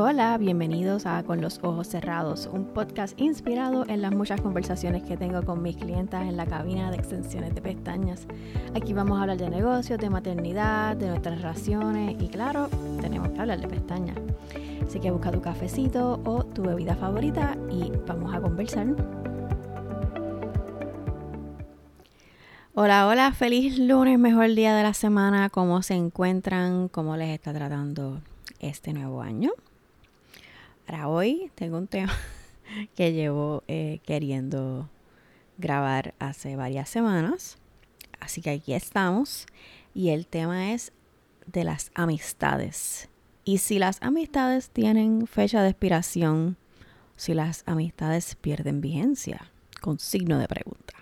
Hola, 0.00 0.38
bienvenidos 0.38 1.06
a 1.06 1.24
Con 1.24 1.40
los 1.40 1.58
Ojos 1.60 1.88
Cerrados, 1.88 2.48
un 2.52 2.66
podcast 2.66 3.20
inspirado 3.20 3.84
en 3.88 4.00
las 4.00 4.14
muchas 4.14 4.40
conversaciones 4.40 5.02
que 5.02 5.16
tengo 5.16 5.42
con 5.42 5.60
mis 5.60 5.76
clientas 5.76 6.22
en 6.22 6.36
la 6.36 6.46
cabina 6.46 6.92
de 6.92 6.98
extensiones 6.98 7.52
de 7.52 7.60
pestañas. 7.60 8.28
Aquí 8.76 8.92
vamos 8.92 9.18
a 9.18 9.22
hablar 9.22 9.38
de 9.38 9.50
negocios, 9.50 9.98
de 9.98 10.08
maternidad, 10.08 10.96
de 10.96 11.08
nuestras 11.08 11.42
relaciones 11.42 12.14
y 12.22 12.28
claro, 12.28 12.68
tenemos 13.00 13.30
que 13.30 13.40
hablar 13.40 13.60
de 13.60 13.66
pestañas. 13.66 14.16
Así 14.86 15.00
que 15.00 15.10
busca 15.10 15.32
tu 15.32 15.40
cafecito 15.42 16.20
o 16.24 16.44
tu 16.44 16.62
bebida 16.62 16.94
favorita 16.94 17.56
y 17.68 17.90
vamos 18.06 18.32
a 18.32 18.40
conversar. 18.40 18.86
Hola, 22.72 23.08
hola, 23.08 23.32
feliz 23.32 23.80
lunes, 23.80 24.16
mejor 24.16 24.54
día 24.54 24.76
de 24.76 24.84
la 24.84 24.94
semana. 24.94 25.50
¿Cómo 25.50 25.82
se 25.82 25.94
encuentran? 25.94 26.86
¿Cómo 26.86 27.16
les 27.16 27.30
está 27.30 27.52
tratando 27.52 28.20
este 28.60 28.92
nuevo 28.92 29.22
año? 29.22 29.50
Para 30.88 31.06
hoy 31.06 31.50
tengo 31.54 31.76
un 31.76 31.86
tema 31.86 32.14
que 32.96 33.12
llevo 33.12 33.62
eh, 33.68 34.00
queriendo 34.06 34.88
grabar 35.58 36.14
hace 36.18 36.56
varias 36.56 36.88
semanas. 36.88 37.58
Así 38.20 38.40
que 38.40 38.48
aquí 38.48 38.72
estamos. 38.72 39.44
Y 39.92 40.08
el 40.08 40.26
tema 40.26 40.72
es 40.72 40.92
de 41.44 41.64
las 41.64 41.90
amistades. 41.94 43.10
Y 43.44 43.58
si 43.58 43.78
las 43.78 43.98
amistades 44.00 44.70
tienen 44.70 45.26
fecha 45.26 45.62
de 45.62 45.68
expiración, 45.68 46.56
si 47.16 47.34
las 47.34 47.64
amistades 47.66 48.34
pierden 48.36 48.80
vigencia, 48.80 49.50
con 49.82 49.98
signo 49.98 50.38
de 50.38 50.48
pregunta. 50.48 50.94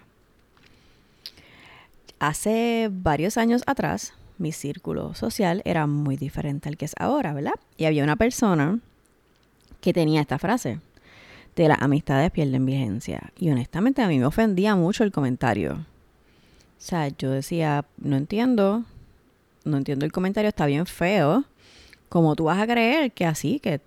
Hace 2.19 2.91
varios 2.91 3.37
años 3.37 3.63
atrás, 3.67 4.15
mi 4.37 4.51
círculo 4.51 5.15
social 5.15 5.63
era 5.65 5.87
muy 5.87 6.17
diferente 6.17 6.69
al 6.69 6.77
que 6.77 6.87
es 6.87 6.95
ahora, 6.99 7.33
¿verdad? 7.33 7.55
Y 7.77 7.85
había 7.85 8.03
una 8.03 8.17
persona 8.17 8.81
que 9.87 9.93
tenía 9.93 10.21
esta 10.21 10.41
frase 10.41 10.81
de 11.55 11.69
las 11.69 11.81
amistades 11.81 12.33
pierden 12.33 12.67
vigencia. 12.67 13.33
Y 13.39 13.51
honestamente 13.51 14.03
a 14.03 14.09
mí 14.09 14.19
me 14.19 14.27
ofendía 14.27 14.75
mucho 14.75 15.05
el 15.05 15.13
comentario. 15.13 15.75
O 15.75 16.81
sea, 16.81 17.07
yo 17.07 17.31
decía, 17.31 17.85
no 17.99 18.17
entiendo, 18.17 18.83
no 19.63 19.77
entiendo 19.77 20.05
el 20.05 20.11
comentario, 20.11 20.49
está 20.49 20.67
bien 20.67 20.87
feo. 20.87 21.45
¿Cómo 22.09 22.35
tú 22.35 22.47
vas 22.47 22.59
a 22.59 22.67
creer 22.67 23.13
que 23.13 23.27
así, 23.27 23.61
que, 23.61 23.81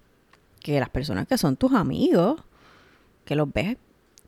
que 0.62 0.80
las 0.80 0.88
personas 0.88 1.28
que 1.28 1.38
son 1.38 1.58
tus 1.58 1.74
amigos, 1.74 2.42
que 3.26 3.36
los 3.36 3.52
ves 3.52 3.76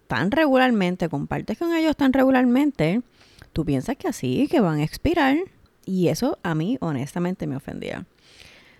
tan 0.07 0.29
regularmente, 0.29 1.07
compartes 1.07 1.57
con 1.57 1.73
ellos 1.73 1.95
tan 1.95 2.11
regularmente, 2.11 3.01
tú 3.53 3.63
piensas 3.63 3.95
que 3.95 4.09
así, 4.09 4.49
que 4.51 4.59
van 4.59 4.79
a 4.79 4.83
expirar? 4.83 5.37
Y 5.85 6.09
eso 6.09 6.37
a 6.43 6.53
mí 6.53 6.77
honestamente 6.81 7.47
me 7.47 7.55
ofendía. 7.55 8.05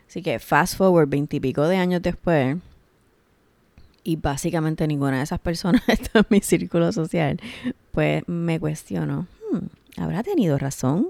Así 0.10 0.22
que 0.22 0.40
fast 0.40 0.76
forward 0.76 1.08
veintipico 1.08 1.70
de 1.70 1.78
años 1.78 2.02
después, 2.02 2.58
y 4.04 4.16
básicamente 4.16 4.88
ninguna 4.88 5.18
de 5.18 5.24
esas 5.24 5.40
personas 5.40 5.82
está 5.88 6.20
en 6.20 6.26
mi 6.30 6.42
círculo 6.42 6.92
social, 6.92 7.40
pues 7.92 8.24
me 8.28 8.60
cuestiono, 8.60 9.28
hmm, 9.52 10.02
¿habrá 10.02 10.24
tenido 10.24 10.58
razón? 10.58 11.10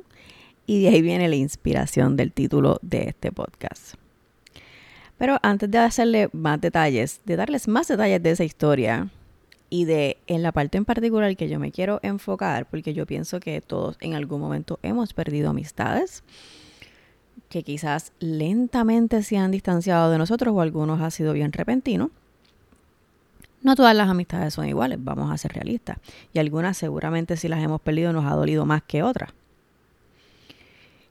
Y 0.65 0.83
de 0.83 0.89
ahí 0.89 1.01
viene 1.01 1.27
la 1.27 1.35
inspiración 1.35 2.15
del 2.15 2.31
título 2.31 2.79
de 2.81 3.09
este 3.09 3.31
podcast. 3.31 3.95
Pero 5.17 5.37
antes 5.43 5.69
de 5.69 5.77
hacerle 5.77 6.29
más 6.33 6.59
detalles, 6.59 7.21
de 7.25 7.35
darles 7.35 7.67
más 7.67 7.87
detalles 7.87 8.23
de 8.23 8.31
esa 8.31 8.43
historia 8.43 9.09
y 9.69 9.85
de 9.85 10.17
en 10.27 10.43
la 10.43 10.51
parte 10.51 10.77
en 10.77 10.85
particular 10.85 11.35
que 11.35 11.47
yo 11.47 11.59
me 11.59 11.71
quiero 11.71 11.99
enfocar, 12.03 12.67
porque 12.69 12.93
yo 12.93 13.05
pienso 13.05 13.39
que 13.39 13.61
todos 13.61 13.97
en 14.01 14.15
algún 14.15 14.41
momento 14.41 14.79
hemos 14.81 15.13
perdido 15.13 15.49
amistades 15.49 16.23
que 17.49 17.63
quizás 17.63 18.13
lentamente 18.19 19.23
se 19.23 19.37
han 19.37 19.51
distanciado 19.51 20.09
de 20.09 20.17
nosotros 20.17 20.53
o 20.55 20.61
algunos 20.61 21.01
ha 21.01 21.11
sido 21.11 21.33
bien 21.33 21.51
repentino 21.51 22.11
no 23.61 23.75
todas 23.75 23.95
las 23.95 24.09
amistades 24.09 24.53
son 24.53 24.67
iguales, 24.67 24.97
vamos 25.01 25.31
a 25.31 25.37
ser 25.37 25.53
realistas. 25.53 25.97
Y 26.33 26.39
algunas 26.39 26.77
seguramente 26.77 27.37
si 27.37 27.47
las 27.47 27.63
hemos 27.63 27.81
perdido 27.81 28.13
nos 28.13 28.25
ha 28.25 28.35
dolido 28.35 28.65
más 28.65 28.83
que 28.83 29.03
otras. 29.03 29.31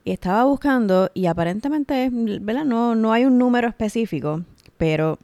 Y 0.04 0.12
estaba 0.12 0.44
buscando 0.44 1.10
y 1.14 1.26
aparentemente, 1.26 2.08
¿verdad? 2.10 2.64
No, 2.64 2.94
no 2.94 3.12
hay 3.12 3.24
un 3.24 3.38
número 3.38 3.68
específico, 3.68 4.42
pero 4.78 5.18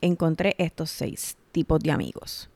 encontré 0.00 0.54
estos 0.58 0.90
seis 0.90 1.36
tipos 1.52 1.80
de 1.80 1.92
amigos. 1.92 2.50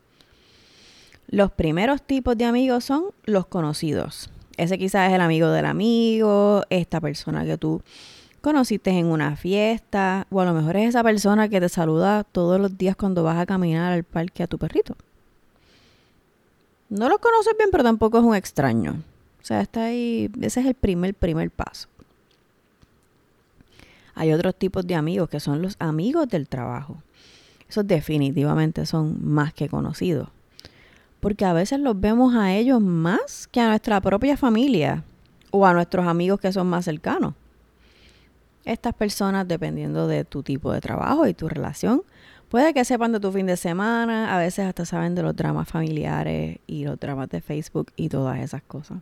Los 1.28 1.50
primeros 1.53 2.03
tipos 2.03 2.37
de 2.37 2.44
amigos 2.44 2.84
son 2.84 3.06
los 3.25 3.47
conocidos. 3.47 4.28
Ese 4.56 4.76
quizás 4.76 5.08
es 5.08 5.14
el 5.14 5.20
amigo 5.22 5.48
del 5.48 5.64
amigo, 5.64 6.62
esta 6.69 7.00
persona 7.00 7.44
que 7.44 7.56
tú 7.56 7.81
conociste 8.42 8.91
en 8.91 9.06
una 9.06 9.36
fiesta, 9.36 10.26
o 10.30 10.41
a 10.41 10.44
lo 10.44 10.53
mejor 10.53 10.76
es 10.76 10.91
esa 10.91 11.03
persona 11.03 11.48
que 11.48 11.60
te 11.60 11.69
saluda 11.70 12.25
todos 12.25 12.60
los 12.60 12.76
días 12.76 12.97
cuando 12.97 13.22
vas 13.22 13.38
a 13.38 13.47
caminar 13.47 13.92
al 13.92 14.04
parque 14.04 14.42
a 14.42 14.47
tu 14.47 14.58
perrito. 14.58 14.97
No 16.91 17.08
lo 17.08 17.19
conoces 17.19 17.54
bien, 17.56 17.70
pero 17.70 17.82
tampoco 17.82 18.19
es 18.19 18.25
un 18.25 18.34
extraño. 18.34 18.97
O 19.41 19.44
sea, 19.44 19.62
está 19.62 19.84
ahí, 19.84 20.31
ese 20.42 20.60
es 20.60 20.66
el 20.66 20.75
primer, 20.75 21.14
primer 21.14 21.50
paso. 21.50 21.88
Hay 24.14 24.32
otros 24.32 24.54
tipos 24.54 24.86
de 24.86 24.94
amigos 24.94 25.31
que 25.31 25.41
son 25.41 25.62
los 25.62 25.76
amigos 25.78 26.28
del 26.28 26.48
trabajo. 26.48 27.02
Esos 27.69 27.86
definitivamente 27.86 28.84
son 28.84 29.26
más 29.26 29.54
que 29.54 29.69
conocidos. 29.69 30.28
Porque 31.20 31.44
a 31.44 31.52
veces 31.52 31.81
los 31.81 31.98
vemos 31.98 32.34
a 32.34 32.52
ellos 32.52 32.82
más 32.82 33.47
que 33.47 33.60
a 33.60 33.69
nuestra 33.69 34.00
propia 34.00 34.36
familia 34.36 35.04
o 35.50 35.64
a 35.64 35.72
nuestros 35.72 36.06
amigos 36.06 36.41
que 36.41 36.52
son 36.52 36.66
más 36.66 36.84
cercanos. 36.84 37.34
Estas 38.65 38.95
personas, 38.95 39.49
dependiendo 39.49 40.06
de 40.06 40.25
tu 40.25 40.43
tipo 40.43 40.73
de 40.73 40.81
trabajo 40.81 41.27
y 41.27 41.34
tu 41.34 41.49
relación, 41.49 42.03
puede 42.49 42.75
que 42.75 42.84
sepan 42.84 43.12
de 43.12 43.21
tu 43.21 43.33
fin 43.33 43.47
de 43.47 43.56
semana, 43.56 44.34
a 44.34 44.39
veces 44.39 44.67
hasta 44.67 44.84
saben 44.84 45.15
de 45.15 45.23
los 45.23 45.34
dramas 45.34 45.69
familiares 45.69 46.59
y 46.67 46.84
los 46.84 46.99
dramas 47.00 47.28
de 47.31 47.41
Facebook 47.41 47.93
y 47.97 48.09
todas 48.09 48.39
esas 48.41 48.62
cosas. 48.62 48.99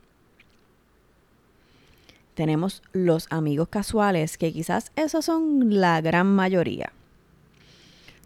Tenemos 2.34 2.82
los 2.92 3.26
amigos 3.30 3.68
casuales, 3.68 4.38
que 4.38 4.52
quizás 4.52 4.92
esos 4.96 5.26
son 5.26 5.78
la 5.80 6.00
gran 6.00 6.26
mayoría. 6.26 6.92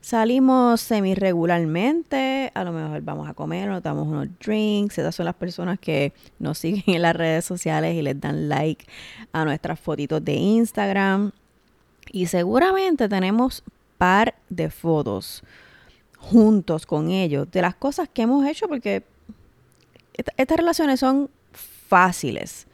Salimos 0.04 0.82
semi 0.82 1.15
regularmente, 1.15 2.53
a 2.53 2.62
lo 2.62 2.72
mejor 2.72 3.00
vamos 3.00 3.26
a 3.26 3.32
comer, 3.32 3.70
nos 3.70 3.82
damos 3.82 4.06
unos 4.06 4.28
drinks. 4.38 4.98
Esas 4.98 5.15
son 5.15 5.25
las 5.25 5.34
personas 5.34 5.78
que 5.78 6.12
nos 6.38 6.59
siguen 6.65 6.82
en 6.94 7.00
las 7.00 7.16
redes 7.16 7.47
sociales 7.47 7.97
y 7.97 8.03
les 8.03 8.20
dan 8.20 8.50
like 8.50 8.84
a 9.32 9.47
nuestras 9.47 9.81
fotitos 9.81 10.22
de 10.22 10.34
Instagram. 10.34 11.32
Y 12.12 12.26
seguramente 12.26 13.09
tenemos 13.09 13.65
par 13.97 14.34
de 14.50 14.69
fotos 14.69 15.42
juntos 16.19 16.84
con 16.84 17.10
ellos 17.10 17.50
de 17.50 17.62
las 17.62 17.75
cosas 17.75 18.06
que 18.12 18.21
hemos 18.21 18.47
hecho 18.47 18.69
porque 18.69 19.04
estas 20.36 20.59
relaciones 20.59 21.00
son 21.00 21.31
fáciles 21.88 22.66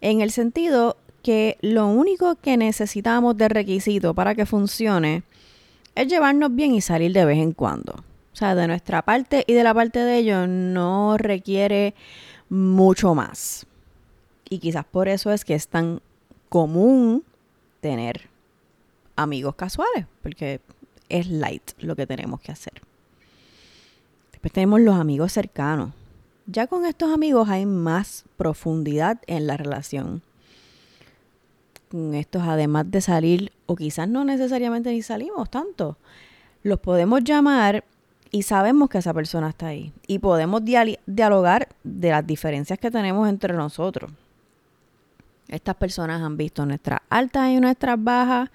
en 0.00 0.22
el 0.22 0.30
sentido 0.30 0.96
que 1.22 1.58
lo 1.60 1.88
único 1.88 2.36
que 2.36 2.56
necesitamos 2.56 3.36
de 3.36 3.50
requisito 3.50 4.14
para 4.14 4.34
que 4.34 4.46
funcione 4.46 5.22
es 5.94 6.08
llevarnos 6.08 6.54
bien 6.54 6.74
y 6.74 6.80
salir 6.80 7.12
de 7.12 7.24
vez 7.24 7.38
en 7.38 7.52
cuando. 7.52 7.92
O 8.32 8.36
sea, 8.36 8.54
de 8.54 8.66
nuestra 8.66 9.02
parte 9.02 9.44
y 9.46 9.52
de 9.52 9.62
la 9.62 9.74
parte 9.74 9.98
de 9.98 10.18
ellos 10.18 10.48
no 10.48 11.18
requiere 11.18 11.94
mucho 12.48 13.14
más. 13.14 13.66
Y 14.48 14.58
quizás 14.58 14.84
por 14.84 15.08
eso 15.08 15.30
es 15.30 15.44
que 15.44 15.54
es 15.54 15.68
tan 15.68 16.00
común 16.48 17.24
tener 17.80 18.28
amigos 19.16 19.54
casuales, 19.54 20.06
porque 20.22 20.60
es 21.08 21.28
light 21.28 21.72
lo 21.78 21.96
que 21.96 22.06
tenemos 22.06 22.40
que 22.40 22.52
hacer. 22.52 22.82
Después 24.32 24.52
tenemos 24.52 24.80
los 24.80 24.96
amigos 24.96 25.32
cercanos. 25.32 25.92
Ya 26.46 26.66
con 26.66 26.86
estos 26.86 27.12
amigos 27.12 27.48
hay 27.48 27.66
más 27.66 28.24
profundidad 28.36 29.20
en 29.26 29.46
la 29.46 29.56
relación 29.56 30.22
con 31.92 32.14
estos, 32.14 32.42
además 32.42 32.90
de 32.90 33.02
salir, 33.02 33.52
o 33.66 33.76
quizás 33.76 34.08
no 34.08 34.24
necesariamente 34.24 34.90
ni 34.90 35.02
salimos 35.02 35.50
tanto, 35.50 35.98
los 36.62 36.80
podemos 36.80 37.22
llamar 37.22 37.84
y 38.30 38.44
sabemos 38.44 38.88
que 38.88 38.96
esa 38.96 39.12
persona 39.12 39.50
está 39.50 39.66
ahí. 39.66 39.92
Y 40.06 40.18
podemos 40.18 40.62
dialogar 40.64 41.68
de 41.84 42.08
las 42.08 42.26
diferencias 42.26 42.78
que 42.78 42.90
tenemos 42.90 43.28
entre 43.28 43.52
nosotros. 43.52 44.10
Estas 45.48 45.74
personas 45.74 46.22
han 46.22 46.38
visto 46.38 46.64
nuestras 46.64 47.00
altas 47.10 47.50
y 47.50 47.60
nuestras 47.60 48.02
bajas 48.02 48.48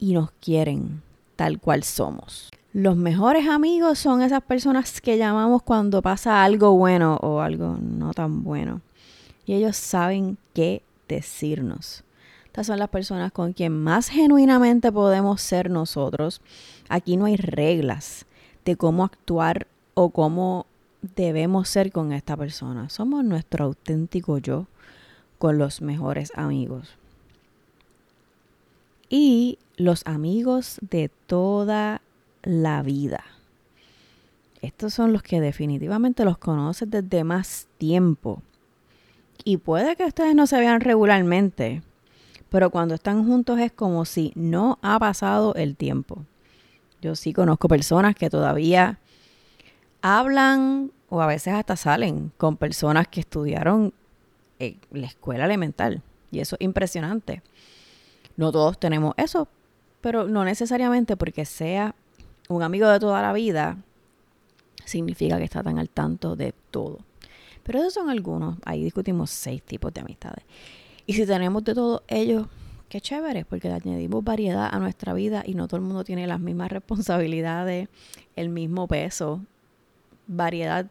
y 0.00 0.14
nos 0.14 0.32
quieren 0.40 1.00
tal 1.36 1.60
cual 1.60 1.84
somos. 1.84 2.50
Los 2.72 2.96
mejores 2.96 3.48
amigos 3.48 4.00
son 4.00 4.20
esas 4.20 4.42
personas 4.42 5.00
que 5.00 5.16
llamamos 5.16 5.62
cuando 5.62 6.02
pasa 6.02 6.42
algo 6.42 6.76
bueno 6.76 7.18
o 7.22 7.40
algo 7.40 7.78
no 7.80 8.12
tan 8.14 8.42
bueno. 8.42 8.80
Y 9.46 9.54
ellos 9.54 9.76
saben 9.76 10.38
qué 10.54 10.82
decirnos 11.06 12.02
son 12.66 12.78
las 12.78 12.88
personas 12.88 13.32
con 13.32 13.52
quien 13.52 13.72
más 13.72 14.08
genuinamente 14.08 14.90
podemos 14.92 15.40
ser 15.40 15.70
nosotros. 15.70 16.40
Aquí 16.88 17.16
no 17.16 17.26
hay 17.26 17.36
reglas 17.36 18.26
de 18.64 18.76
cómo 18.76 19.04
actuar 19.04 19.66
o 19.94 20.10
cómo 20.10 20.66
debemos 21.16 21.68
ser 21.68 21.92
con 21.92 22.12
esta 22.12 22.36
persona. 22.36 22.88
Somos 22.88 23.24
nuestro 23.24 23.64
auténtico 23.64 24.38
yo 24.38 24.66
con 25.38 25.58
los 25.58 25.80
mejores 25.80 26.32
amigos. 26.34 26.98
y 29.08 29.58
los 29.76 30.06
amigos 30.06 30.78
de 30.82 31.10
toda 31.26 32.02
la 32.42 32.82
vida. 32.82 33.24
Estos 34.60 34.92
son 34.92 35.12
los 35.12 35.22
que 35.22 35.40
definitivamente 35.40 36.24
los 36.24 36.38
conoces 36.38 36.90
desde 36.90 37.24
más 37.24 37.68
tiempo. 37.78 38.42
Y 39.44 39.58
puede 39.58 39.96
que 39.96 40.04
ustedes 40.04 40.34
no 40.34 40.46
se 40.46 40.58
vean 40.58 40.80
regularmente, 40.80 41.82
pero 42.50 42.70
cuando 42.70 42.94
están 42.94 43.26
juntos 43.26 43.58
es 43.58 43.72
como 43.72 44.04
si 44.04 44.32
no 44.34 44.78
ha 44.82 44.98
pasado 44.98 45.54
el 45.54 45.76
tiempo. 45.76 46.24
Yo 47.00 47.14
sí 47.14 47.32
conozco 47.32 47.68
personas 47.68 48.14
que 48.14 48.30
todavía 48.30 48.98
hablan 50.02 50.90
o 51.08 51.20
a 51.20 51.26
veces 51.26 51.54
hasta 51.54 51.76
salen 51.76 52.32
con 52.36 52.56
personas 52.56 53.08
que 53.08 53.20
estudiaron 53.20 53.92
en 54.58 54.78
la 54.90 55.06
escuela 55.06 55.44
elemental. 55.44 56.02
Y 56.30 56.40
eso 56.40 56.56
es 56.58 56.64
impresionante. 56.64 57.42
No 58.36 58.52
todos 58.52 58.78
tenemos 58.78 59.14
eso, 59.16 59.48
pero 60.00 60.26
no 60.26 60.44
necesariamente 60.44 61.16
porque 61.16 61.44
sea 61.44 61.94
un 62.48 62.62
amigo 62.62 62.88
de 62.88 63.00
toda 63.00 63.22
la 63.22 63.32
vida 63.32 63.78
significa 64.84 65.38
que 65.38 65.44
está 65.44 65.62
tan 65.62 65.78
al 65.78 65.90
tanto 65.90 66.36
de 66.36 66.54
todo. 66.70 66.98
Pero 67.62 67.80
esos 67.80 67.94
son 67.94 68.10
algunos. 68.10 68.56
Ahí 68.64 68.82
discutimos 68.82 69.30
seis 69.30 69.62
tipos 69.62 69.92
de 69.92 70.00
amistades. 70.00 70.44
Y 71.08 71.14
si 71.14 71.24
tenemos 71.24 71.64
de 71.64 71.74
todos 71.74 72.02
ellos, 72.06 72.48
qué 72.90 73.00
chévere, 73.00 73.46
porque 73.46 73.70
añadimos 73.70 74.22
variedad 74.22 74.68
a 74.70 74.78
nuestra 74.78 75.14
vida 75.14 75.42
y 75.42 75.54
no 75.54 75.66
todo 75.66 75.78
el 75.78 75.86
mundo 75.86 76.04
tiene 76.04 76.26
las 76.26 76.38
mismas 76.38 76.70
responsabilidades, 76.70 77.88
el 78.36 78.50
mismo 78.50 78.86
peso. 78.86 79.40
Variedad 80.26 80.86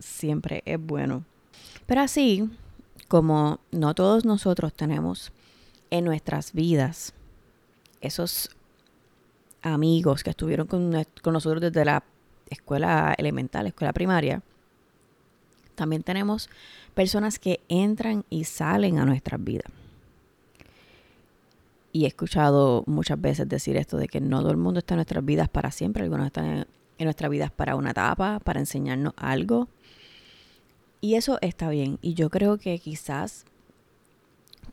siempre 0.00 0.64
es 0.66 0.84
bueno. 0.84 1.24
Pero 1.86 2.00
así 2.00 2.50
como 3.06 3.60
no 3.70 3.94
todos 3.94 4.24
nosotros 4.24 4.74
tenemos 4.74 5.30
en 5.90 6.06
nuestras 6.06 6.52
vidas 6.54 7.14
esos 8.00 8.50
amigos 9.62 10.24
que 10.24 10.30
estuvieron 10.30 10.66
con 10.66 10.90
nosotros 10.90 11.60
desde 11.60 11.84
la 11.84 12.02
escuela 12.50 13.14
elemental, 13.16 13.68
escuela 13.68 13.92
primaria, 13.92 14.42
también 15.76 16.02
tenemos 16.02 16.50
personas 16.94 17.38
que 17.38 17.60
entran 17.68 18.24
y 18.30 18.44
salen 18.44 18.98
a 18.98 19.04
nuestras 19.04 19.42
vidas. 19.42 19.70
Y 21.92 22.04
he 22.04 22.08
escuchado 22.08 22.84
muchas 22.86 23.20
veces 23.20 23.48
decir 23.48 23.76
esto 23.76 23.98
de 23.98 24.08
que 24.08 24.20
no 24.20 24.40
todo 24.40 24.50
el 24.50 24.56
mundo 24.56 24.78
está 24.78 24.94
en 24.94 24.98
nuestras 24.98 25.24
vidas 25.24 25.48
para 25.48 25.70
siempre, 25.70 26.02
algunos 26.02 26.26
están 26.26 26.46
en, 26.46 26.66
en 26.98 27.04
nuestras 27.04 27.30
vidas 27.30 27.50
para 27.50 27.76
una 27.76 27.90
etapa, 27.90 28.40
para 28.40 28.60
enseñarnos 28.60 29.12
algo. 29.16 29.68
Y 31.00 31.16
eso 31.16 31.38
está 31.42 31.68
bien. 31.68 31.98
Y 32.00 32.14
yo 32.14 32.30
creo 32.30 32.56
que 32.58 32.78
quizás 32.78 33.44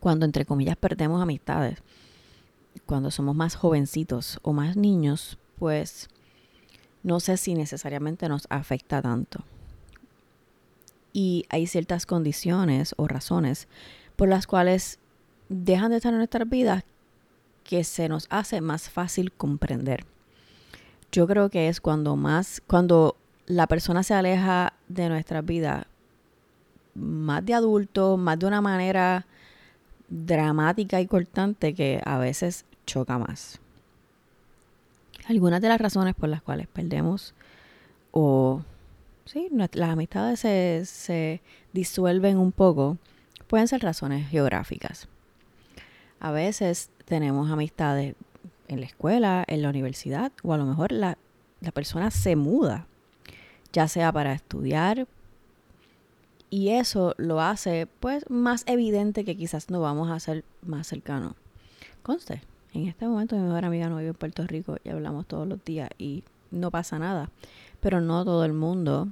cuando 0.00 0.24
entre 0.24 0.46
comillas 0.46 0.76
perdemos 0.76 1.22
amistades, 1.22 1.82
cuando 2.86 3.10
somos 3.10 3.36
más 3.36 3.54
jovencitos 3.54 4.38
o 4.42 4.52
más 4.52 4.76
niños, 4.76 5.38
pues 5.58 6.08
no 7.02 7.20
sé 7.20 7.36
si 7.36 7.54
necesariamente 7.54 8.28
nos 8.28 8.46
afecta 8.50 9.02
tanto. 9.02 9.44
Y 11.12 11.44
hay 11.48 11.66
ciertas 11.66 12.06
condiciones 12.06 12.94
o 12.96 13.08
razones 13.08 13.68
por 14.16 14.28
las 14.28 14.46
cuales 14.46 14.98
dejan 15.48 15.90
de 15.90 15.96
estar 15.96 16.12
en 16.12 16.18
nuestras 16.18 16.48
vidas 16.48 16.84
que 17.64 17.84
se 17.84 18.08
nos 18.08 18.26
hace 18.30 18.60
más 18.60 18.88
fácil 18.88 19.32
comprender. 19.32 20.04
Yo 21.12 21.26
creo 21.26 21.50
que 21.50 21.68
es 21.68 21.80
cuando 21.80 22.16
más, 22.16 22.62
cuando 22.66 23.16
la 23.46 23.66
persona 23.66 24.02
se 24.02 24.14
aleja 24.14 24.74
de 24.88 25.08
nuestra 25.08 25.42
vida 25.42 25.86
más 26.94 27.44
de 27.44 27.54
adulto, 27.54 28.16
más 28.16 28.38
de 28.38 28.46
una 28.46 28.60
manera 28.60 29.26
dramática 30.08 31.00
y 31.00 31.06
cortante 31.06 31.74
que 31.74 32.00
a 32.04 32.18
veces 32.18 32.64
choca 32.86 33.18
más. 33.18 33.60
Algunas 35.26 35.60
de 35.60 35.68
las 35.68 35.80
razones 35.80 36.14
por 36.14 36.28
las 36.28 36.42
cuales 36.42 36.66
perdemos 36.66 37.34
o 38.10 38.62
sí, 39.32 39.48
las 39.50 39.90
amistades 39.90 40.40
se, 40.40 40.82
se 40.84 41.40
disuelven 41.72 42.38
un 42.38 42.52
poco 42.52 42.98
pueden 43.46 43.66
ser 43.66 43.82
razones 43.82 44.28
geográficas. 44.28 45.08
A 46.20 46.30
veces 46.30 46.90
tenemos 47.04 47.50
amistades 47.50 48.14
en 48.68 48.80
la 48.80 48.86
escuela, 48.86 49.44
en 49.48 49.62
la 49.62 49.70
universidad, 49.70 50.30
o 50.44 50.52
a 50.52 50.56
lo 50.56 50.66
mejor 50.66 50.92
la, 50.92 51.18
la 51.60 51.72
persona 51.72 52.10
se 52.10 52.36
muda, 52.36 52.86
ya 53.72 53.88
sea 53.88 54.12
para 54.12 54.32
estudiar, 54.32 55.08
y 56.48 56.70
eso 56.70 57.14
lo 57.16 57.40
hace 57.40 57.86
pues 58.00 58.28
más 58.28 58.64
evidente 58.66 59.24
que 59.24 59.36
quizás 59.36 59.70
no 59.70 59.80
vamos 59.80 60.10
a 60.10 60.20
ser 60.20 60.44
más 60.62 60.86
cercanos. 60.86 61.34
Conste, 62.02 62.42
en 62.72 62.86
este 62.86 63.06
momento 63.06 63.36
mi 63.36 63.42
mejor 63.42 63.64
amiga 63.64 63.88
no 63.88 63.96
vive 63.96 64.10
en 64.10 64.14
Puerto 64.14 64.46
Rico 64.46 64.76
y 64.84 64.90
hablamos 64.90 65.26
todos 65.26 65.46
los 65.46 65.64
días 65.64 65.90
y 65.98 66.24
no 66.50 66.70
pasa 66.70 66.98
nada. 66.98 67.30
Pero 67.80 68.00
no 68.00 68.24
todo 68.24 68.44
el 68.44 68.52
mundo 68.52 69.08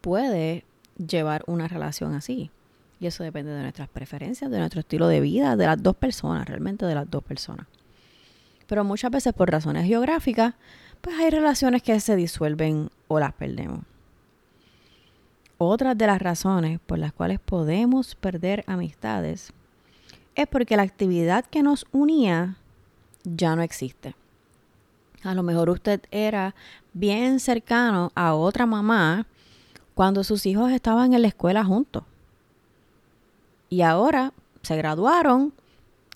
puede 0.00 0.64
llevar 0.96 1.42
una 1.46 1.68
relación 1.68 2.14
así. 2.14 2.50
Y 2.98 3.06
eso 3.06 3.24
depende 3.24 3.52
de 3.52 3.62
nuestras 3.62 3.88
preferencias, 3.88 4.50
de 4.50 4.58
nuestro 4.58 4.80
estilo 4.80 5.08
de 5.08 5.20
vida, 5.20 5.56
de 5.56 5.66
las 5.66 5.82
dos 5.82 5.96
personas, 5.96 6.46
realmente 6.46 6.84
de 6.84 6.94
las 6.94 7.10
dos 7.10 7.24
personas. 7.24 7.66
Pero 8.66 8.84
muchas 8.84 9.10
veces 9.10 9.32
por 9.32 9.50
razones 9.50 9.86
geográficas, 9.86 10.54
pues 11.00 11.18
hay 11.18 11.30
relaciones 11.30 11.82
que 11.82 11.98
se 11.98 12.14
disuelven 12.14 12.90
o 13.08 13.18
las 13.18 13.32
perdemos. 13.32 13.80
Otras 15.56 15.96
de 15.96 16.06
las 16.06 16.22
razones 16.22 16.78
por 16.86 16.98
las 16.98 17.12
cuales 17.12 17.40
podemos 17.40 18.14
perder 18.14 18.64
amistades 18.66 19.52
es 20.34 20.46
porque 20.46 20.76
la 20.76 20.82
actividad 20.82 21.44
que 21.44 21.62
nos 21.62 21.86
unía 21.92 22.56
ya 23.24 23.56
no 23.56 23.62
existe. 23.62 24.14
A 25.22 25.34
lo 25.34 25.42
mejor 25.42 25.68
usted 25.68 26.00
era 26.10 26.54
bien 26.92 27.40
cercano 27.40 28.10
a 28.14 28.34
otra 28.34 28.66
mamá 28.66 29.26
cuando 29.94 30.24
sus 30.24 30.46
hijos 30.46 30.72
estaban 30.72 31.14
en 31.14 31.22
la 31.22 31.28
escuela 31.28 31.64
juntos. 31.64 32.04
Y 33.68 33.82
ahora 33.82 34.32
se 34.62 34.76
graduaron, 34.76 35.52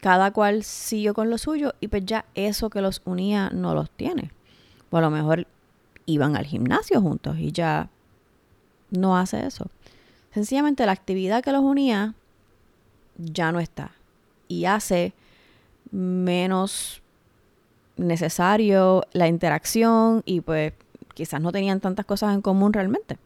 cada 0.01 0.33
cual 0.33 0.65
siguió 0.65 1.15
con 1.15 1.31
lo 1.31 1.39
suyo 1.39 1.75
y 1.81 1.89
pues 1.89 2.05
ya 2.05 2.25
eso 2.35 2.69
que 2.69 2.81
los 2.81 3.01
unía 3.05 3.51
no 3.51 3.75
los 3.75 3.91
tiene. 3.91 4.33
O 4.91 4.99
a 4.99 5.01
lo 5.01 5.11
mejor 5.11 5.47
iban 6.07 6.37
al 6.37 6.45
gimnasio 6.45 7.01
juntos 7.01 7.39
y 7.39 7.53
ya 7.53 7.89
no 8.91 9.17
hace 9.17 9.47
eso. 9.47 9.71
Sencillamente 10.33 10.85
la 10.85 10.93
actividad 10.93 11.43
que 11.43 11.53
los 11.53 11.63
unía 11.63 12.15
ya 13.17 13.53
no 13.53 13.61
está 13.61 13.93
y 14.49 14.65
hace 14.65 15.13
menos 15.91 17.03
necesario 17.97 19.05
la 19.13 19.29
interacción 19.29 20.23
y 20.27 20.41
pues 20.41 20.73
quizás 21.15 21.41
no 21.41 21.53
tenían 21.53 21.81
tantas 21.81 22.05
cosas 22.05 22.35
en 22.35 22.43
común 22.43 22.73
realmente. 22.73 23.17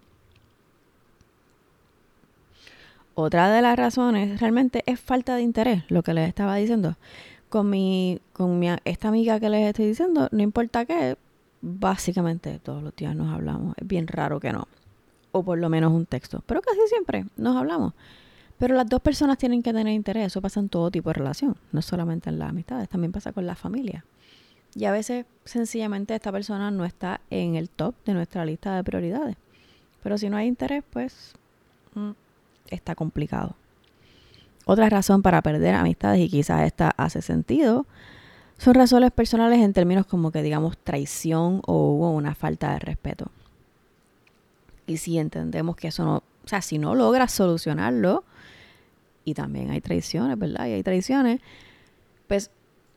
Otra 3.21 3.51
de 3.51 3.63
las 3.63 3.77
razones 3.77 4.39
realmente 4.41 4.85
es 4.87 5.01
falta 5.01 5.35
de 5.35 5.43
interés, 5.43 5.83
lo 5.89 6.05
que 6.05 6.15
les 6.15 6.29
estaba 6.29 6.55
diciendo. 6.55 6.95
Con 7.49 7.69
mi, 7.69 8.21
con 8.33 8.61
mi, 8.61 8.69
esta 8.85 9.09
amiga 9.09 9.41
que 9.41 9.51
les 9.51 9.67
estoy 9.67 9.87
diciendo, 9.87 10.29
no 10.31 10.41
importa 10.41 10.85
qué, 10.85 11.17
básicamente 11.61 12.61
todos 12.61 12.81
los 12.81 12.95
días 12.95 13.17
nos 13.17 13.35
hablamos. 13.35 13.75
Es 13.77 13.89
bien 13.89 14.07
raro 14.07 14.39
que 14.39 14.53
no 14.53 14.69
o 15.33 15.43
por 15.43 15.59
lo 15.59 15.69
menos 15.69 15.93
un 15.93 16.07
texto. 16.07 16.45
Pero 16.47 16.63
casi 16.63 16.79
siempre 16.89 17.25
nos 17.37 17.57
hablamos. 17.57 17.93
Pero 18.57 18.77
las 18.77 18.89
dos 18.89 19.01
personas 19.01 19.37
tienen 19.37 19.65
que 19.65 19.73
tener 19.73 19.93
interés. 19.93 20.29
Eso 20.29 20.41
pasa 20.41 20.61
en 20.61 20.69
todo 20.69 20.89
tipo 20.89 21.11
de 21.11 21.15
relación, 21.15 21.57
no 21.73 21.83
solamente 21.83 22.31
en 22.31 22.39
las 22.39 22.51
amistades, 22.51 22.89
también 22.89 23.11
pasa 23.11 23.33
con 23.33 23.47
la 23.47 23.57
familia. 23.57 24.05
Y 24.77 24.85
a 24.85 24.93
veces 24.93 25.27
sencillamente 25.45 26.15
esta 26.15 26.31
persona 26.31 26.71
no 26.71 26.85
está 26.85 27.21
en 27.31 27.57
el 27.57 27.69
top 27.69 27.97
de 28.05 28.15
nuestra 28.15 28.45
lista 28.45 28.77
de 28.77 28.85
prioridades. 28.85 29.37
Pero 30.05 30.19
si 30.19 30.31
no 30.31 30.37
hay 30.37 30.47
interés, 30.47 30.85
pues 30.89 31.35
mm, 31.95 32.11
está 32.71 32.95
complicado. 32.95 33.57
Otra 34.65 34.89
razón 34.89 35.23
para 35.23 35.43
perder 35.43 35.75
amistades, 35.75 36.21
y 36.21 36.29
quizás 36.29 36.67
esta 36.67 36.91
hace 36.97 37.23
sentido, 37.23 37.87
son 38.59 38.75
razones 38.75 39.13
personales 39.13 39.61
en 39.61 39.73
términos 39.73 40.05
como 40.05 40.31
que 40.31 40.43
digamos 40.43 40.77
traición 40.79 41.63
o 41.67 41.93
hubo 41.93 42.11
una 42.11 42.35
falta 42.35 42.73
de 42.73 42.81
respeto. 42.81 43.31
Y 44.87 44.99
si 44.99 45.19
entendemos 45.19 45.77
que 45.77 45.89
eso 45.89 46.05
no, 46.05 46.17
o 46.17 46.49
sea, 46.49 46.61
si 46.61 46.79
no 46.79 46.95
logras 46.95 47.33
solucionarlo, 47.33 48.25
y 49.25 49.35
también 49.35 49.71
hay 49.71 49.81
traiciones, 49.81 50.39
¿verdad? 50.39 50.67
Y 50.67 50.73
hay 50.73 50.83
traiciones, 50.83 51.41
pues 52.27 52.51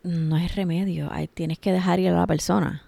no 0.03 0.35
hay 0.35 0.47
remedio, 0.47 1.09
hay, 1.11 1.27
tienes 1.27 1.59
que 1.59 1.71
dejar 1.71 1.99
ir 1.99 2.09
a 2.09 2.17
la 2.17 2.27
persona, 2.27 2.83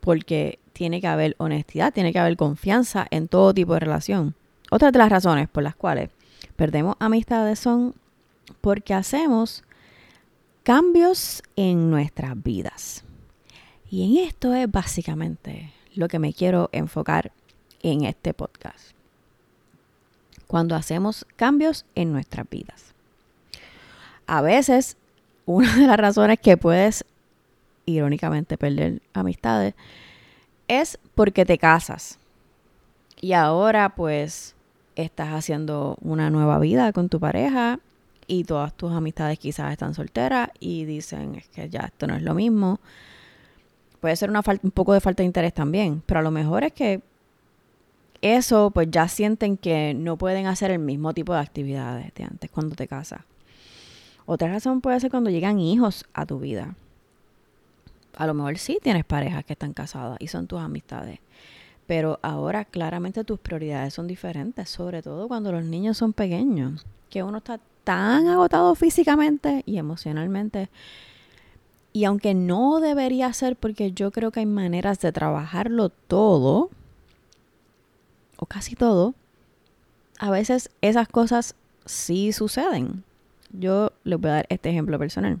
porque 0.00 0.58
tiene 0.72 1.00
que 1.00 1.06
haber 1.06 1.34
honestidad, 1.38 1.92
tiene 1.92 2.12
que 2.12 2.18
haber 2.18 2.36
confianza 2.36 3.06
en 3.10 3.28
todo 3.28 3.54
tipo 3.54 3.74
de 3.74 3.80
relación. 3.80 4.34
Otra 4.70 4.90
de 4.90 4.98
las 4.98 5.10
razones 5.10 5.48
por 5.48 5.62
las 5.62 5.76
cuales 5.76 6.10
perdemos 6.56 6.96
amistades 6.98 7.58
son 7.58 7.94
porque 8.60 8.94
hacemos 8.94 9.62
cambios 10.62 11.42
en 11.54 11.90
nuestras 11.90 12.42
vidas. 12.42 13.04
Y 13.88 14.04
en 14.04 14.26
esto 14.26 14.52
es 14.54 14.70
básicamente 14.70 15.72
lo 15.94 16.08
que 16.08 16.18
me 16.18 16.32
quiero 16.32 16.68
enfocar 16.72 17.30
en 17.82 18.04
este 18.04 18.34
podcast. 18.34 18.90
Cuando 20.48 20.74
hacemos 20.74 21.24
cambios 21.36 21.86
en 21.94 22.12
nuestras 22.12 22.48
vidas. 22.48 22.94
A 24.26 24.42
veces 24.42 24.96
una 25.44 25.76
de 25.76 25.86
las 25.86 25.96
razones 25.96 26.40
que 26.40 26.56
puedes, 26.56 27.04
irónicamente, 27.84 28.58
perder 28.58 29.00
amistades 29.14 29.74
es 30.66 30.98
porque 31.14 31.44
te 31.46 31.58
casas. 31.58 32.18
Y 33.20 33.32
ahora 33.32 33.94
pues 33.94 34.55
estás 34.96 35.28
haciendo 35.28 35.96
una 36.00 36.30
nueva 36.30 36.58
vida 36.58 36.92
con 36.92 37.08
tu 37.08 37.20
pareja 37.20 37.78
y 38.26 38.44
todas 38.44 38.74
tus 38.74 38.92
amistades 38.92 39.38
quizás 39.38 39.70
están 39.70 39.94
solteras 39.94 40.50
y 40.58 40.84
dicen 40.84 41.36
es 41.36 41.48
que 41.48 41.68
ya 41.68 41.82
esto 41.82 42.06
no 42.06 42.16
es 42.16 42.22
lo 42.22 42.34
mismo. 42.34 42.80
Puede 44.00 44.16
ser 44.16 44.30
una 44.30 44.42
un 44.62 44.70
poco 44.70 44.92
de 44.94 45.00
falta 45.00 45.22
de 45.22 45.26
interés 45.26 45.54
también, 45.54 46.02
pero 46.06 46.20
a 46.20 46.22
lo 46.22 46.30
mejor 46.30 46.64
es 46.64 46.72
que 46.72 47.02
eso 48.22 48.70
pues 48.70 48.88
ya 48.90 49.08
sienten 49.08 49.56
que 49.56 49.94
no 49.94 50.16
pueden 50.16 50.46
hacer 50.46 50.70
el 50.70 50.78
mismo 50.78 51.12
tipo 51.14 51.34
de 51.34 51.40
actividades 51.40 52.12
de 52.14 52.24
antes 52.24 52.50
cuando 52.50 52.74
te 52.74 52.88
casas. 52.88 53.20
Otra 54.24 54.48
razón 54.48 54.80
puede 54.80 54.98
ser 54.98 55.10
cuando 55.10 55.30
llegan 55.30 55.60
hijos 55.60 56.04
a 56.12 56.26
tu 56.26 56.40
vida. 56.40 56.74
A 58.16 58.26
lo 58.26 58.34
mejor 58.34 58.58
sí 58.58 58.78
tienes 58.82 59.04
parejas 59.04 59.44
que 59.44 59.52
están 59.52 59.72
casadas 59.72 60.16
y 60.20 60.28
son 60.28 60.46
tus 60.46 60.60
amistades. 60.60 61.20
Pero 61.86 62.18
ahora 62.22 62.64
claramente 62.64 63.24
tus 63.24 63.38
prioridades 63.38 63.94
son 63.94 64.06
diferentes, 64.06 64.68
sobre 64.68 65.02
todo 65.02 65.28
cuando 65.28 65.52
los 65.52 65.64
niños 65.64 65.96
son 65.96 66.12
pequeños, 66.12 66.84
que 67.10 67.22
uno 67.22 67.38
está 67.38 67.60
tan 67.84 68.26
agotado 68.26 68.74
físicamente 68.74 69.62
y 69.66 69.78
emocionalmente. 69.78 70.68
Y 71.92 72.04
aunque 72.04 72.34
no 72.34 72.80
debería 72.80 73.32
ser, 73.32 73.56
porque 73.56 73.92
yo 73.92 74.10
creo 74.10 74.32
que 74.32 74.40
hay 74.40 74.46
maneras 74.46 75.00
de 75.00 75.12
trabajarlo 75.12 75.88
todo, 75.90 76.70
o 78.36 78.46
casi 78.46 78.74
todo, 78.74 79.14
a 80.18 80.30
veces 80.30 80.70
esas 80.82 81.08
cosas 81.08 81.54
sí 81.84 82.32
suceden. 82.32 83.04
Yo 83.50 83.92
les 84.04 84.20
voy 84.20 84.30
a 84.30 84.34
dar 84.34 84.46
este 84.48 84.70
ejemplo 84.70 84.98
personal. 84.98 85.40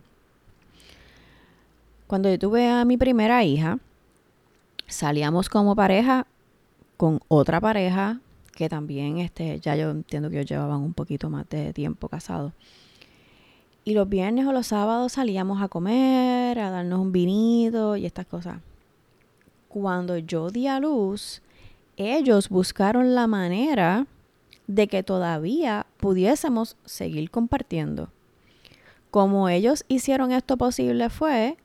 Cuando 2.06 2.30
yo 2.30 2.38
tuve 2.38 2.68
a 2.68 2.84
mi 2.84 2.96
primera 2.96 3.42
hija, 3.42 3.80
salíamos 4.86 5.48
como 5.48 5.74
pareja 5.74 6.26
con 6.96 7.20
otra 7.28 7.60
pareja 7.60 8.20
que 8.56 8.68
también 8.68 9.18
este, 9.18 9.60
ya 9.60 9.76
yo 9.76 9.90
entiendo 9.90 10.30
que 10.30 10.36
ellos 10.36 10.48
llevaban 10.48 10.80
un 10.80 10.94
poquito 10.94 11.30
más 11.30 11.48
de 11.48 11.72
tiempo 11.72 12.08
casados. 12.08 12.52
Y 13.84 13.94
los 13.94 14.08
viernes 14.08 14.46
o 14.46 14.52
los 14.52 14.68
sábados 14.68 15.12
salíamos 15.12 15.62
a 15.62 15.68
comer, 15.68 16.58
a 16.58 16.70
darnos 16.70 16.98
un 16.98 17.12
vinito 17.12 17.96
y 17.96 18.06
estas 18.06 18.26
cosas. 18.26 18.58
Cuando 19.68 20.16
yo 20.16 20.50
di 20.50 20.66
a 20.66 20.80
luz, 20.80 21.42
ellos 21.96 22.48
buscaron 22.48 23.14
la 23.14 23.26
manera 23.26 24.06
de 24.66 24.88
que 24.88 25.02
todavía 25.02 25.86
pudiésemos 25.98 26.76
seguir 26.84 27.30
compartiendo. 27.30 28.10
Como 29.10 29.48
ellos 29.48 29.84
hicieron 29.86 30.32
esto 30.32 30.56
posible 30.56 31.10
fue, 31.10 31.56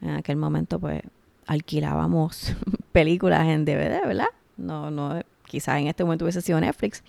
en 0.00 0.10
aquel 0.10 0.36
momento 0.36 0.80
pues 0.80 1.02
alquilábamos 1.46 2.54
películas 2.92 3.46
en 3.46 3.64
DVD, 3.64 4.06
¿verdad? 4.06 4.26
No, 4.58 4.90
no, 4.90 5.20
quizás 5.46 5.78
en 5.78 5.86
este 5.86 6.04
momento 6.04 6.24
hubiese 6.24 6.42
sido 6.42 6.60
Netflix. 6.60 7.02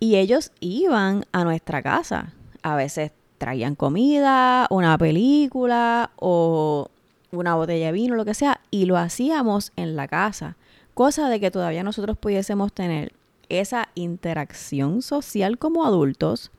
Y 0.00 0.16
ellos 0.16 0.50
iban 0.60 1.24
a 1.32 1.44
nuestra 1.44 1.82
casa. 1.82 2.32
A 2.62 2.76
veces 2.76 3.12
traían 3.38 3.74
comida, 3.74 4.66
una 4.70 4.98
película 4.98 6.10
o 6.16 6.90
una 7.30 7.54
botella 7.54 7.86
de 7.86 7.92
vino, 7.92 8.16
lo 8.16 8.24
que 8.24 8.34
sea, 8.34 8.60
y 8.70 8.86
lo 8.86 8.96
hacíamos 8.96 9.72
en 9.76 9.96
la 9.96 10.08
casa. 10.08 10.56
Cosa 10.94 11.28
de 11.28 11.40
que 11.40 11.50
todavía 11.50 11.82
nosotros 11.82 12.16
pudiésemos 12.16 12.72
tener 12.72 13.12
esa 13.48 13.88
interacción 13.94 15.02
social 15.02 15.58
como 15.58 15.84
adultos 15.84 16.50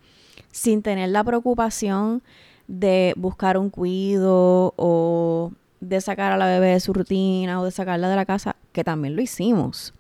sin 0.52 0.82
tener 0.82 1.10
la 1.10 1.24
preocupación 1.24 2.22
de 2.68 3.14
buscar 3.18 3.58
un 3.58 3.70
cuido 3.70 4.74
o 4.78 5.52
de 5.79 6.01
sacar 6.01 6.32
a 6.32 6.38
la 6.38 6.48
bebé 6.48 6.67
de 6.67 6.79
su 6.79 6.94
rutina 6.94 7.60
o 7.60 7.65
de 7.65 7.72
sacarla 7.72 8.10
de 8.10 8.15
la 8.15 8.25
casa, 8.25 8.55
que 8.72 8.84
también 8.84 9.15
lo 9.15 9.22
hicimos. 9.22 9.94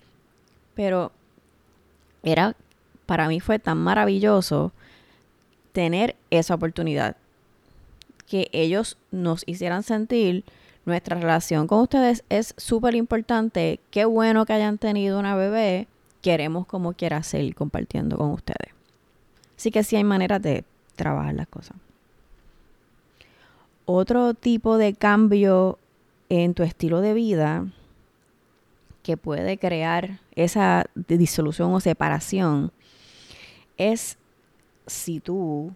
Pero 0.73 1.11
era, 2.23 2.55
para 3.05 3.27
mí 3.27 3.39
fue 3.39 3.59
tan 3.59 3.77
maravilloso 3.77 4.71
tener 5.71 6.15
esa 6.29 6.55
oportunidad. 6.55 7.17
Que 8.27 8.49
ellos 8.51 8.97
nos 9.11 9.43
hicieran 9.45 9.83
sentir 9.83 10.43
nuestra 10.85 11.19
relación 11.19 11.67
con 11.67 11.79
ustedes 11.79 12.23
es 12.29 12.53
súper 12.57 12.95
importante. 12.95 13.79
Qué 13.91 14.05
bueno 14.05 14.45
que 14.45 14.53
hayan 14.53 14.77
tenido 14.77 15.19
una 15.19 15.35
bebé 15.35 15.87
queremos 16.25 16.65
como 16.65 16.93
quiera 16.93 17.21
seguir 17.21 17.53
compartiendo 17.53 18.17
con 18.17 18.31
ustedes. 18.31 18.73
Así 19.55 19.69
que 19.69 19.83
sí 19.83 19.95
hay 19.95 20.03
maneras 20.03 20.41
de 20.41 20.63
trabajar 20.95 21.35
las 21.35 21.47
cosas. 21.47 21.77
Otro 23.85 24.33
tipo 24.33 24.77
de 24.77 24.93
cambio 24.93 25.77
en 26.29 26.53
tu 26.53 26.63
estilo 26.63 27.01
de 27.01 27.13
vida 27.13 27.67
que 29.03 29.17
puede 29.17 29.57
crear 29.57 30.19
esa 30.35 30.85
disolución 30.95 31.73
o 31.73 31.79
separación 31.79 32.71
es 33.77 34.17
si 34.87 35.19
tú 35.19 35.71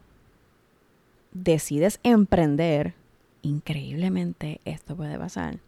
decides 1.31 1.99
emprender, 2.03 2.95
increíblemente 3.43 4.59
esto 4.65 4.95
puede 4.95 5.17
pasar. 5.17 5.59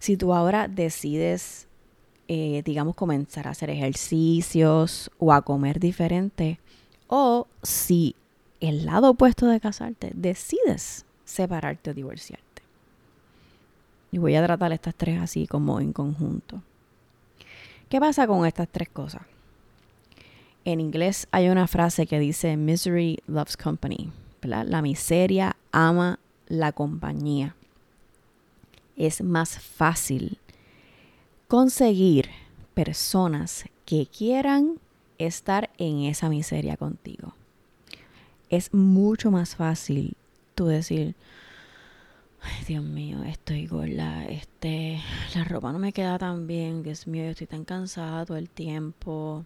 Si 0.00 0.16
tú 0.16 0.34
ahora 0.34 0.66
decides 0.66 1.68
eh, 2.26 2.62
digamos, 2.64 2.94
comenzar 2.94 3.46
a 3.46 3.50
hacer 3.50 3.68
ejercicios 3.68 5.10
o 5.18 5.32
a 5.32 5.42
comer 5.42 5.78
diferente. 5.78 6.58
O 7.06 7.46
si 7.62 8.16
el 8.60 8.86
lado 8.86 9.10
opuesto 9.10 9.46
de 9.46 9.60
casarte, 9.60 10.12
decides 10.14 11.04
separarte 11.24 11.90
o 11.90 11.94
divorciarte. 11.94 12.62
Y 14.12 14.18
voy 14.18 14.36
a 14.36 14.44
tratar 14.44 14.72
estas 14.72 14.94
tres 14.94 15.20
así 15.20 15.46
como 15.46 15.80
en 15.80 15.92
conjunto. 15.92 16.62
¿Qué 17.88 18.00
pasa 18.00 18.26
con 18.26 18.46
estas 18.46 18.68
tres 18.68 18.88
cosas? 18.88 19.22
En 20.64 20.80
inglés 20.80 21.28
hay 21.30 21.48
una 21.48 21.66
frase 21.66 22.06
que 22.06 22.18
dice 22.18 22.56
misery 22.56 23.18
loves 23.26 23.56
company. 23.56 24.12
La 24.42 24.82
miseria 24.82 25.56
ama 25.72 26.18
la 26.48 26.72
compañía. 26.72 27.54
Es 28.96 29.22
más 29.22 29.58
fácil 29.58 30.38
conseguir 31.48 32.30
personas 32.74 33.64
que 33.84 34.06
quieran 34.06 34.78
estar 35.18 35.70
en 35.78 36.00
esa 36.00 36.28
miseria 36.28 36.76
contigo. 36.76 37.34
Es 38.48 38.72
mucho 38.72 39.30
más 39.30 39.56
fácil 39.56 40.16
tú 40.54 40.66
decir, 40.66 41.14
Ay, 42.40 42.64
Dios 42.66 42.84
mío, 42.84 43.22
estoy 43.24 43.66
gorda, 43.66 44.26
este, 44.26 45.00
la 45.34 45.44
ropa 45.44 45.72
no 45.72 45.78
me 45.78 45.92
queda 45.92 46.18
tan 46.18 46.46
bien, 46.46 46.82
Dios 46.82 47.06
mío, 47.06 47.24
yo 47.24 47.30
estoy 47.30 47.46
tan 47.46 47.64
cansada 47.64 48.26
todo 48.26 48.36
el 48.36 48.50
tiempo. 48.50 49.44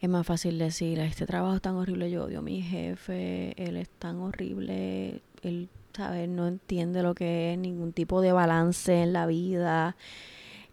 Es 0.00 0.08
más 0.08 0.26
fácil 0.26 0.58
decir, 0.58 1.00
este 1.00 1.26
trabajo 1.26 1.56
es 1.56 1.62
tan 1.62 1.74
horrible, 1.74 2.10
yo 2.10 2.24
odio 2.24 2.38
a 2.38 2.42
mi 2.42 2.62
jefe, 2.62 3.54
él 3.62 3.76
es 3.76 3.88
tan 3.90 4.20
horrible, 4.20 5.22
él, 5.42 5.68
¿sabes? 5.94 6.28
No 6.28 6.46
entiende 6.46 7.02
lo 7.02 7.14
que 7.14 7.52
es 7.52 7.58
ningún 7.58 7.92
tipo 7.92 8.20
de 8.20 8.32
balance 8.32 9.02
en 9.02 9.12
la 9.12 9.26
vida 9.26 9.96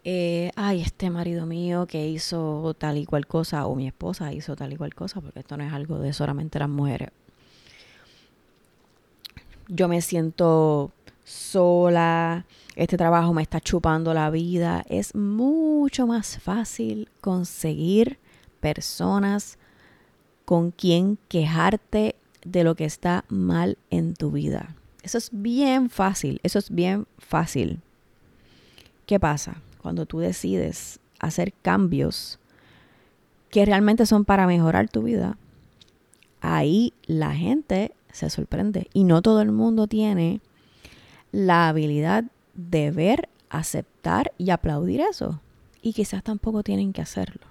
eh, 0.04 0.52
ay, 0.56 0.80
este 0.80 1.10
marido 1.10 1.44
mío 1.44 1.86
que 1.86 2.08
hizo 2.08 2.74
tal 2.78 2.96
y 2.96 3.04
cual 3.04 3.26
cosa, 3.26 3.66
o 3.66 3.74
mi 3.74 3.86
esposa 3.86 4.32
hizo 4.32 4.56
tal 4.56 4.72
y 4.72 4.76
cual 4.76 4.94
cosa, 4.94 5.20
porque 5.20 5.40
esto 5.40 5.56
no 5.56 5.64
es 5.64 5.72
algo 5.72 5.98
de 5.98 6.12
solamente 6.12 6.58
las 6.58 6.68
mujeres. 6.68 7.10
Yo 9.68 9.88
me 9.88 10.00
siento 10.00 10.92
sola, 11.24 12.46
este 12.74 12.96
trabajo 12.96 13.32
me 13.32 13.42
está 13.42 13.60
chupando 13.60 14.14
la 14.14 14.30
vida. 14.30 14.84
Es 14.88 15.14
mucho 15.14 16.06
más 16.06 16.38
fácil 16.38 17.08
conseguir 17.20 18.18
personas 18.60 19.58
con 20.44 20.70
quien 20.70 21.18
quejarte 21.28 22.16
de 22.44 22.64
lo 22.64 22.74
que 22.74 22.84
está 22.84 23.24
mal 23.28 23.78
en 23.90 24.14
tu 24.14 24.30
vida. 24.30 24.74
Eso 25.02 25.18
es 25.18 25.30
bien 25.32 25.90
fácil, 25.90 26.40
eso 26.42 26.58
es 26.58 26.70
bien 26.70 27.06
fácil. 27.18 27.80
¿Qué 29.06 29.20
pasa? 29.20 29.62
cuando 29.88 30.06
tú 30.06 30.18
decides 30.18 31.00
hacer 31.18 31.54
cambios 31.62 32.38
que 33.50 33.64
realmente 33.64 34.04
son 34.04 34.26
para 34.26 34.46
mejorar 34.46 34.88
tu 34.88 35.02
vida, 35.02 35.38
ahí 36.40 36.92
la 37.06 37.34
gente 37.34 37.92
se 38.12 38.30
sorprende. 38.30 38.88
Y 38.92 39.04
no 39.04 39.22
todo 39.22 39.42
el 39.42 39.52
mundo 39.52 39.86
tiene 39.86 40.40
la 41.32 41.68
habilidad 41.68 42.24
de 42.54 42.90
ver, 42.90 43.28
aceptar 43.50 44.32
y 44.38 44.50
aplaudir 44.50 45.00
eso. 45.00 45.40
Y 45.82 45.92
quizás 45.92 46.22
tampoco 46.22 46.62
tienen 46.62 46.92
que 46.92 47.02
hacerlo. 47.02 47.46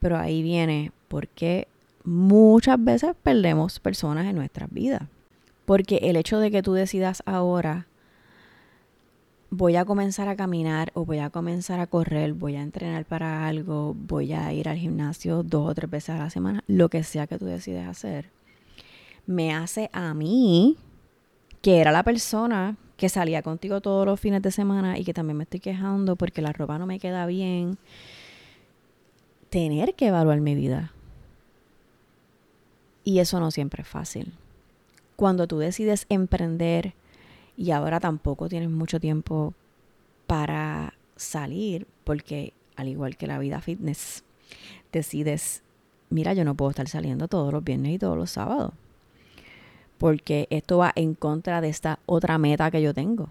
Pero 0.00 0.16
ahí 0.16 0.42
viene 0.42 0.92
porque 1.08 1.68
muchas 2.04 2.82
veces 2.82 3.14
perdemos 3.22 3.80
personas 3.80 4.26
en 4.26 4.36
nuestras 4.36 4.70
vidas. 4.70 5.02
Porque 5.64 5.96
el 6.04 6.16
hecho 6.16 6.38
de 6.38 6.50
que 6.50 6.62
tú 6.62 6.72
decidas 6.72 7.22
ahora 7.26 7.86
voy 9.50 9.76
a 9.76 9.84
comenzar 9.84 10.28
a 10.28 10.36
caminar 10.36 10.90
o 10.94 11.04
voy 11.04 11.18
a 11.18 11.30
comenzar 11.30 11.80
a 11.80 11.86
correr, 11.86 12.34
voy 12.34 12.56
a 12.56 12.62
entrenar 12.62 13.04
para 13.04 13.46
algo, 13.46 13.94
voy 13.94 14.32
a 14.32 14.52
ir 14.52 14.68
al 14.68 14.76
gimnasio 14.76 15.42
dos 15.42 15.70
o 15.70 15.74
tres 15.74 15.90
veces 15.90 16.10
a 16.10 16.18
la 16.18 16.30
semana, 16.30 16.62
lo 16.66 16.88
que 16.88 17.02
sea 17.02 17.26
que 17.26 17.38
tú 17.38 17.46
decides 17.46 17.86
hacer, 17.86 18.30
me 19.28 19.54
hace 19.54 19.90
a 19.92 20.14
mí 20.14 20.78
que 21.60 21.80
era 21.80 21.92
la 21.92 22.02
persona 22.02 22.76
que 22.96 23.10
salía 23.10 23.42
contigo 23.42 23.82
todos 23.82 24.06
los 24.06 24.18
fines 24.18 24.40
de 24.40 24.50
semana 24.50 24.98
y 24.98 25.04
que 25.04 25.12
también 25.12 25.36
me 25.36 25.44
estoy 25.44 25.60
quejando 25.60 26.16
porque 26.16 26.40
la 26.40 26.52
ropa 26.52 26.78
no 26.78 26.86
me 26.86 26.98
queda 26.98 27.26
bien. 27.26 27.76
Tener 29.50 29.94
que 29.94 30.06
evaluar 30.06 30.40
mi 30.40 30.54
vida. 30.54 30.92
Y 33.04 33.18
eso 33.18 33.38
no 33.38 33.50
siempre 33.50 33.82
es 33.82 33.88
fácil. 33.88 34.32
Cuando 35.14 35.46
tú 35.46 35.58
decides 35.58 36.06
emprender 36.08 36.94
y 37.56 37.70
ahora 37.72 38.00
tampoco 38.00 38.48
tienes 38.48 38.70
mucho 38.70 38.98
tiempo 38.98 39.52
para 40.26 40.94
salir, 41.16 41.86
porque 42.04 42.54
al 42.76 42.88
igual 42.88 43.18
que 43.18 43.26
la 43.26 43.38
vida 43.38 43.60
fitness, 43.60 44.24
decides, 44.90 45.62
mira, 46.08 46.32
yo 46.32 46.44
no 46.44 46.54
puedo 46.54 46.70
estar 46.70 46.88
saliendo 46.88 47.28
todos 47.28 47.52
los 47.52 47.62
viernes 47.62 47.92
y 47.92 47.98
todos 47.98 48.16
los 48.16 48.30
sábados 48.30 48.72
porque 49.98 50.46
esto 50.50 50.78
va 50.78 50.92
en 50.94 51.14
contra 51.14 51.60
de 51.60 51.68
esta 51.68 51.98
otra 52.06 52.38
meta 52.38 52.70
que 52.70 52.80
yo 52.80 52.94
tengo. 52.94 53.28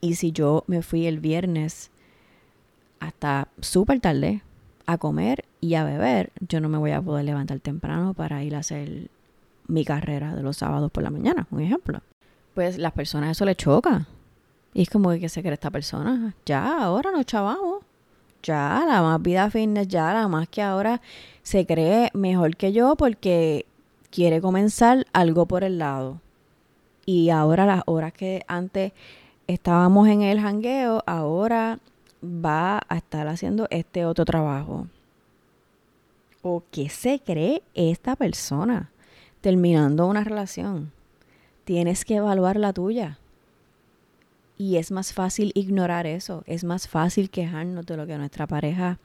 Y 0.00 0.16
si 0.16 0.32
yo 0.32 0.64
me 0.66 0.82
fui 0.82 1.06
el 1.06 1.18
viernes 1.18 1.90
hasta 3.00 3.48
súper 3.60 4.00
tarde 4.00 4.42
a 4.86 4.98
comer 4.98 5.44
y 5.60 5.74
a 5.74 5.84
beber, 5.84 6.30
yo 6.46 6.60
no 6.60 6.68
me 6.68 6.78
voy 6.78 6.92
a 6.92 7.00
poder 7.00 7.24
levantar 7.24 7.58
temprano 7.60 8.12
para 8.14 8.44
ir 8.44 8.54
a 8.54 8.58
hacer 8.58 9.08
mi 9.66 9.84
carrera 9.84 10.34
de 10.34 10.42
los 10.42 10.58
sábados 10.58 10.90
por 10.90 11.02
la 11.02 11.10
mañana, 11.10 11.46
un 11.50 11.60
ejemplo. 11.60 12.00
Pues 12.54 12.78
las 12.78 12.92
personas 12.92 13.30
eso 13.30 13.44
les 13.46 13.56
choca. 13.56 14.06
Y 14.74 14.82
es 14.82 14.90
como 14.90 15.10
que 15.10 15.28
se 15.28 15.40
cree 15.40 15.54
esta 15.54 15.70
persona. 15.70 16.34
Ya, 16.44 16.82
ahora 16.82 17.10
nos 17.10 17.24
chavamos. 17.24 17.82
Ya, 18.42 18.84
la 18.86 19.00
más 19.00 19.22
vida 19.22 19.48
fitness, 19.50 19.88
ya, 19.88 20.12
la 20.12 20.28
más 20.28 20.48
que 20.48 20.60
ahora 20.60 21.00
se 21.42 21.64
cree 21.64 22.10
mejor 22.12 22.56
que 22.56 22.72
yo 22.72 22.94
porque 22.94 23.64
quiere 24.14 24.40
comenzar 24.40 25.06
algo 25.12 25.46
por 25.46 25.64
el 25.64 25.78
lado. 25.78 26.20
Y 27.04 27.30
ahora 27.30 27.66
las 27.66 27.82
horas 27.86 28.12
que 28.12 28.44
antes 28.46 28.92
estábamos 29.48 30.06
en 30.06 30.22
el 30.22 30.40
jangueo, 30.40 31.02
ahora 31.04 31.80
va 32.22 32.80
a 32.88 32.96
estar 32.96 33.26
haciendo 33.26 33.66
este 33.70 34.06
otro 34.06 34.24
trabajo. 34.24 34.86
¿O 36.42 36.62
qué 36.70 36.88
se 36.90 37.18
cree 37.18 37.64
esta 37.74 38.14
persona 38.14 38.88
terminando 39.40 40.06
una 40.06 40.22
relación? 40.22 40.92
Tienes 41.64 42.04
que 42.04 42.16
evaluar 42.16 42.56
la 42.56 42.72
tuya. 42.72 43.18
Y 44.56 44.76
es 44.76 44.92
más 44.92 45.12
fácil 45.12 45.50
ignorar 45.56 46.06
eso, 46.06 46.44
es 46.46 46.62
más 46.62 46.86
fácil 46.86 47.30
quejarnos 47.30 47.84
de 47.84 47.96
lo 47.96 48.06
que 48.06 48.16
nuestra 48.16 48.46
pareja 48.46 49.00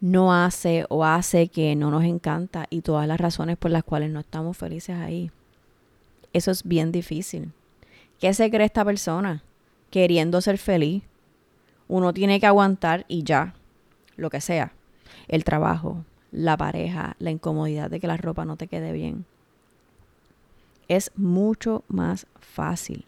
no 0.00 0.32
hace 0.32 0.86
o 0.88 1.04
hace 1.04 1.48
que 1.48 1.76
no 1.76 1.90
nos 1.90 2.04
encanta 2.04 2.66
y 2.70 2.80
todas 2.80 3.06
las 3.06 3.20
razones 3.20 3.58
por 3.58 3.70
las 3.70 3.84
cuales 3.84 4.10
no 4.10 4.20
estamos 4.20 4.56
felices 4.56 4.96
ahí. 4.96 5.30
Eso 6.32 6.50
es 6.50 6.64
bien 6.64 6.90
difícil. 6.90 7.52
¿Qué 8.18 8.32
se 8.34 8.50
cree 8.50 8.66
esta 8.66 8.84
persona? 8.84 9.42
Queriendo 9.90 10.40
ser 10.40 10.58
feliz. 10.58 11.02
Uno 11.88 12.14
tiene 12.14 12.40
que 12.40 12.46
aguantar 12.46 13.04
y 13.08 13.24
ya, 13.24 13.54
lo 14.16 14.30
que 14.30 14.40
sea. 14.40 14.72
El 15.28 15.44
trabajo, 15.44 16.04
la 16.30 16.56
pareja, 16.56 17.16
la 17.18 17.30
incomodidad 17.30 17.90
de 17.90 18.00
que 18.00 18.06
la 18.06 18.16
ropa 18.16 18.44
no 18.44 18.56
te 18.56 18.68
quede 18.68 18.92
bien. 18.92 19.26
Es 20.88 21.12
mucho 21.16 21.84
más 21.88 22.26
fácil 22.40 23.04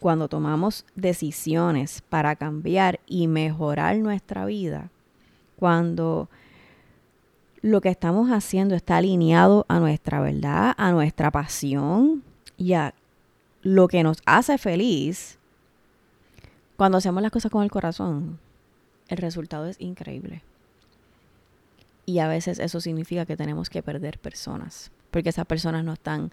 cuando 0.00 0.28
tomamos 0.28 0.84
decisiones 0.94 2.02
para 2.08 2.36
cambiar 2.36 3.00
y 3.06 3.28
mejorar 3.28 3.96
nuestra 3.98 4.44
vida 4.46 4.90
cuando 5.62 6.28
lo 7.60 7.80
que 7.80 7.88
estamos 7.88 8.30
haciendo 8.32 8.74
está 8.74 8.96
alineado 8.96 9.64
a 9.68 9.78
nuestra 9.78 10.20
verdad, 10.20 10.74
a 10.76 10.90
nuestra 10.90 11.30
pasión 11.30 12.24
y 12.56 12.72
a 12.72 12.94
lo 13.62 13.86
que 13.86 14.02
nos 14.02 14.18
hace 14.26 14.58
feliz, 14.58 15.38
cuando 16.76 16.98
hacemos 16.98 17.22
las 17.22 17.30
cosas 17.30 17.52
con 17.52 17.62
el 17.62 17.70
corazón, 17.70 18.40
el 19.06 19.18
resultado 19.18 19.66
es 19.66 19.80
increíble. 19.80 20.42
Y 22.06 22.18
a 22.18 22.26
veces 22.26 22.58
eso 22.58 22.80
significa 22.80 23.24
que 23.24 23.36
tenemos 23.36 23.70
que 23.70 23.84
perder 23.84 24.18
personas, 24.18 24.90
porque 25.12 25.28
esas 25.28 25.46
personas 25.46 25.84
no 25.84 25.92
están 25.92 26.32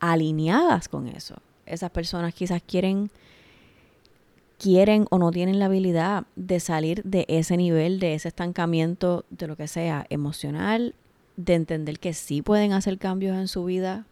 alineadas 0.00 0.88
con 0.88 1.06
eso. 1.06 1.36
Esas 1.64 1.92
personas 1.92 2.34
quizás 2.34 2.60
quieren 2.60 3.08
quieren 4.58 5.06
o 5.10 5.18
no 5.18 5.30
tienen 5.30 5.58
la 5.58 5.66
habilidad 5.66 6.24
de 6.36 6.60
salir 6.60 7.02
de 7.04 7.24
ese 7.28 7.56
nivel, 7.56 8.00
de 8.00 8.14
ese 8.14 8.28
estancamiento, 8.28 9.24
de 9.30 9.46
lo 9.46 9.56
que 9.56 9.68
sea, 9.68 10.06
emocional, 10.10 10.94
de 11.36 11.54
entender 11.54 12.00
que 12.00 12.12
sí 12.12 12.42
pueden 12.42 12.72
hacer 12.72 12.98
cambios 12.98 13.36
en 13.36 13.46
su 13.46 13.64
vida, 13.64 14.04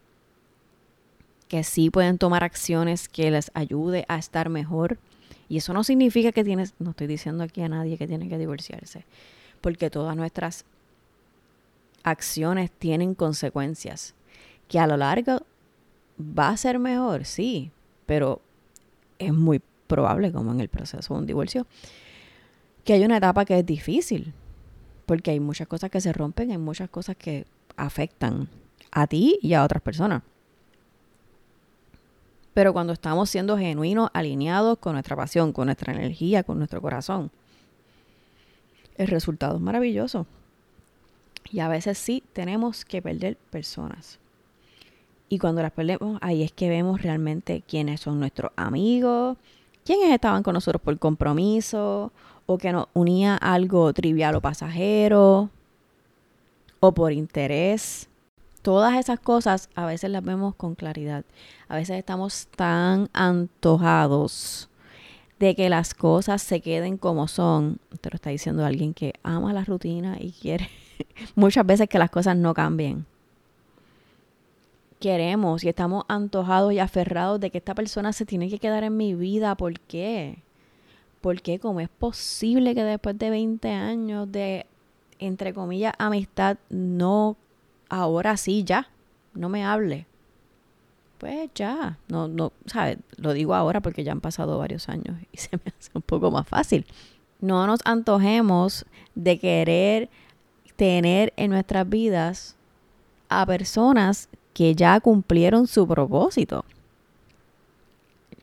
que 1.49 1.63
sí 1.63 1.89
pueden 1.89 2.17
tomar 2.17 2.43
acciones 2.43 3.09
que 3.09 3.29
les 3.29 3.51
ayude 3.53 4.05
a 4.07 4.17
estar 4.17 4.49
mejor. 4.49 4.97
Y 5.49 5.57
eso 5.57 5.73
no 5.73 5.83
significa 5.83 6.31
que 6.31 6.43
tienes, 6.43 6.73
no 6.79 6.91
estoy 6.91 7.07
diciendo 7.07 7.43
aquí 7.43 7.61
a 7.61 7.69
nadie 7.69 7.97
que 7.97 8.07
tiene 8.07 8.29
que 8.29 8.37
divorciarse, 8.37 9.05
porque 9.59 9.89
todas 9.89 10.15
nuestras 10.15 10.65
acciones 12.03 12.71
tienen 12.71 13.15
consecuencias, 13.15 14.15
que 14.69 14.79
a 14.79 14.87
lo 14.87 14.95
largo 14.95 15.41
va 16.19 16.49
a 16.49 16.57
ser 16.57 16.79
mejor, 16.79 17.25
sí, 17.25 17.71
pero 18.05 18.41
es 19.19 19.33
muy 19.33 19.61
probable, 19.87 20.31
como 20.31 20.51
en 20.51 20.59
el 20.59 20.69
proceso 20.69 21.13
de 21.13 21.19
un 21.19 21.25
divorcio, 21.25 21.65
que 22.83 22.93
hay 22.93 23.03
una 23.03 23.17
etapa 23.17 23.45
que 23.45 23.59
es 23.59 23.65
difícil, 23.65 24.33
porque 25.05 25.31
hay 25.31 25.39
muchas 25.39 25.67
cosas 25.67 25.89
que 25.89 26.01
se 26.01 26.13
rompen, 26.13 26.51
hay 26.51 26.57
muchas 26.57 26.89
cosas 26.89 27.15
que 27.15 27.45
afectan 27.75 28.49
a 28.91 29.07
ti 29.07 29.39
y 29.41 29.53
a 29.53 29.63
otras 29.63 29.81
personas. 29.81 30.23
Pero 32.53 32.73
cuando 32.73 32.93
estamos 32.93 33.29
siendo 33.29 33.57
genuinos, 33.57 34.09
alineados 34.13 34.79
con 34.79 34.93
nuestra 34.93 35.15
pasión, 35.15 35.53
con 35.53 35.67
nuestra 35.67 35.93
energía, 35.93 36.43
con 36.43 36.57
nuestro 36.57 36.81
corazón, 36.81 37.29
el 38.97 39.07
resultado 39.07 39.57
es 39.57 39.61
maravilloso. 39.61 40.25
Y 41.51 41.59
a 41.59 41.67
veces 41.67 41.97
sí 41.97 42.23
tenemos 42.33 42.83
que 42.83 43.01
perder 43.01 43.37
personas. 43.37 44.19
Y 45.29 45.39
cuando 45.39 45.61
las 45.61 45.71
perdemos, 45.71 46.17
ahí 46.21 46.41
es 46.41 46.51
que 46.51 46.69
vemos 46.69 47.01
realmente 47.01 47.63
quiénes 47.67 48.01
son 48.01 48.19
nuestros 48.19 48.51
amigos, 48.55 49.37
quiénes 49.87 50.11
estaban 50.11 50.43
con 50.43 50.53
nosotros 50.53 50.81
por 50.81 50.99
compromiso 50.99 52.11
o 52.45 52.57
que 52.57 52.73
nos 52.73 52.87
unía 52.93 53.37
algo 53.37 53.93
trivial 53.93 54.35
o 54.35 54.41
pasajero 54.41 55.49
o 56.81 56.91
por 56.93 57.13
interés. 57.13 58.09
Todas 58.61 58.97
esas 58.97 59.17
cosas 59.21 59.69
a 59.75 59.85
veces 59.85 60.11
las 60.11 60.25
vemos 60.25 60.55
con 60.55 60.75
claridad. 60.75 61.23
A 61.69 61.77
veces 61.77 61.97
estamos 61.97 62.47
tan 62.47 63.09
antojados 63.13 64.69
de 65.39 65.55
que 65.55 65.69
las 65.69 65.93
cosas 65.93 66.41
se 66.41 66.59
queden 66.59 66.97
como 66.97 67.29
son. 67.29 67.79
Te 68.01 68.09
lo 68.09 68.15
está 68.15 68.29
diciendo 68.29 68.65
alguien 68.65 68.93
que 68.93 69.13
ama 69.23 69.53
la 69.53 69.63
rutina 69.63 70.17
y 70.19 70.33
quiere 70.33 70.69
muchas 71.35 71.65
veces 71.65 71.87
que 71.87 71.97
las 71.97 72.09
cosas 72.09 72.35
no 72.35 72.53
cambien 72.53 73.05
queremos 74.99 75.63
y 75.63 75.69
estamos 75.69 76.05
antojados 76.07 76.73
y 76.73 76.79
aferrados 76.79 77.39
de 77.39 77.49
que 77.51 77.57
esta 77.59 77.75
persona 77.75 78.13
se 78.13 78.25
tiene 78.25 78.49
que 78.49 78.59
quedar 78.59 78.83
en 78.83 78.97
mi 78.97 79.13
vida. 79.13 79.55
¿Por 79.55 79.79
qué? 79.79 80.43
Porque 81.21 81.59
cómo 81.59 81.79
es 81.79 81.89
posible 81.89 82.75
que 82.75 82.83
después 82.83 83.17
de 83.17 83.29
20 83.29 83.71
años 83.71 84.31
de, 84.31 84.65
entre 85.19 85.53
comillas, 85.53 85.93
amistad, 85.97 86.57
no, 86.69 87.35
ahora 87.89 88.37
sí, 88.37 88.63
ya, 88.63 88.89
no 89.33 89.49
me 89.49 89.65
hable? 89.65 90.05
Pues 91.17 91.49
ya, 91.55 91.97
no, 92.07 92.27
no, 92.27 92.51
¿sabes? 92.67 92.99
Lo 93.17 93.33
digo 93.33 93.55
ahora 93.55 93.81
porque 93.81 94.03
ya 94.03 94.11
han 94.11 94.21
pasado 94.21 94.57
varios 94.59 94.87
años 94.89 95.17
y 95.31 95.37
se 95.37 95.57
me 95.57 95.73
hace 95.77 95.91
un 95.93 96.01
poco 96.01 96.31
más 96.31 96.47
fácil. 96.47 96.85
No 97.39 97.67
nos 97.67 97.79
antojemos 97.85 98.85
de 99.15 99.39
querer 99.39 100.09
tener 100.75 101.33
en 101.37 101.51
nuestras 101.51 101.87
vidas 101.89 102.55
a 103.29 103.45
personas 103.45 104.29
que 104.57 104.73
ya 104.73 104.99
cumplieron 104.99 105.67
su 105.67 105.87
propósito. 105.87 106.65